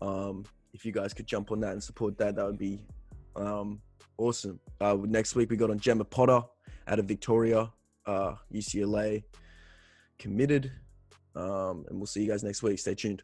Um, 0.00 0.44
if 0.72 0.84
you 0.84 0.92
guys 0.92 1.12
could 1.12 1.26
jump 1.26 1.50
on 1.50 1.60
that 1.60 1.72
and 1.72 1.82
support 1.82 2.16
that, 2.18 2.36
that 2.36 2.46
would 2.46 2.58
be 2.58 2.86
um, 3.34 3.80
awesome. 4.18 4.60
Uh, 4.80 4.96
next 5.02 5.34
week, 5.34 5.50
we 5.50 5.56
got 5.56 5.70
on 5.70 5.78
Gemma 5.78 6.04
Potter 6.04 6.42
out 6.86 6.98
of 6.98 7.06
Victoria, 7.06 7.72
uh, 8.06 8.34
UCLA, 8.52 9.24
committed. 10.18 10.70
Um, 11.34 11.84
and 11.88 11.98
we'll 11.98 12.06
see 12.06 12.22
you 12.22 12.30
guys 12.30 12.44
next 12.44 12.62
week. 12.62 12.78
Stay 12.78 12.94
tuned. 12.94 13.22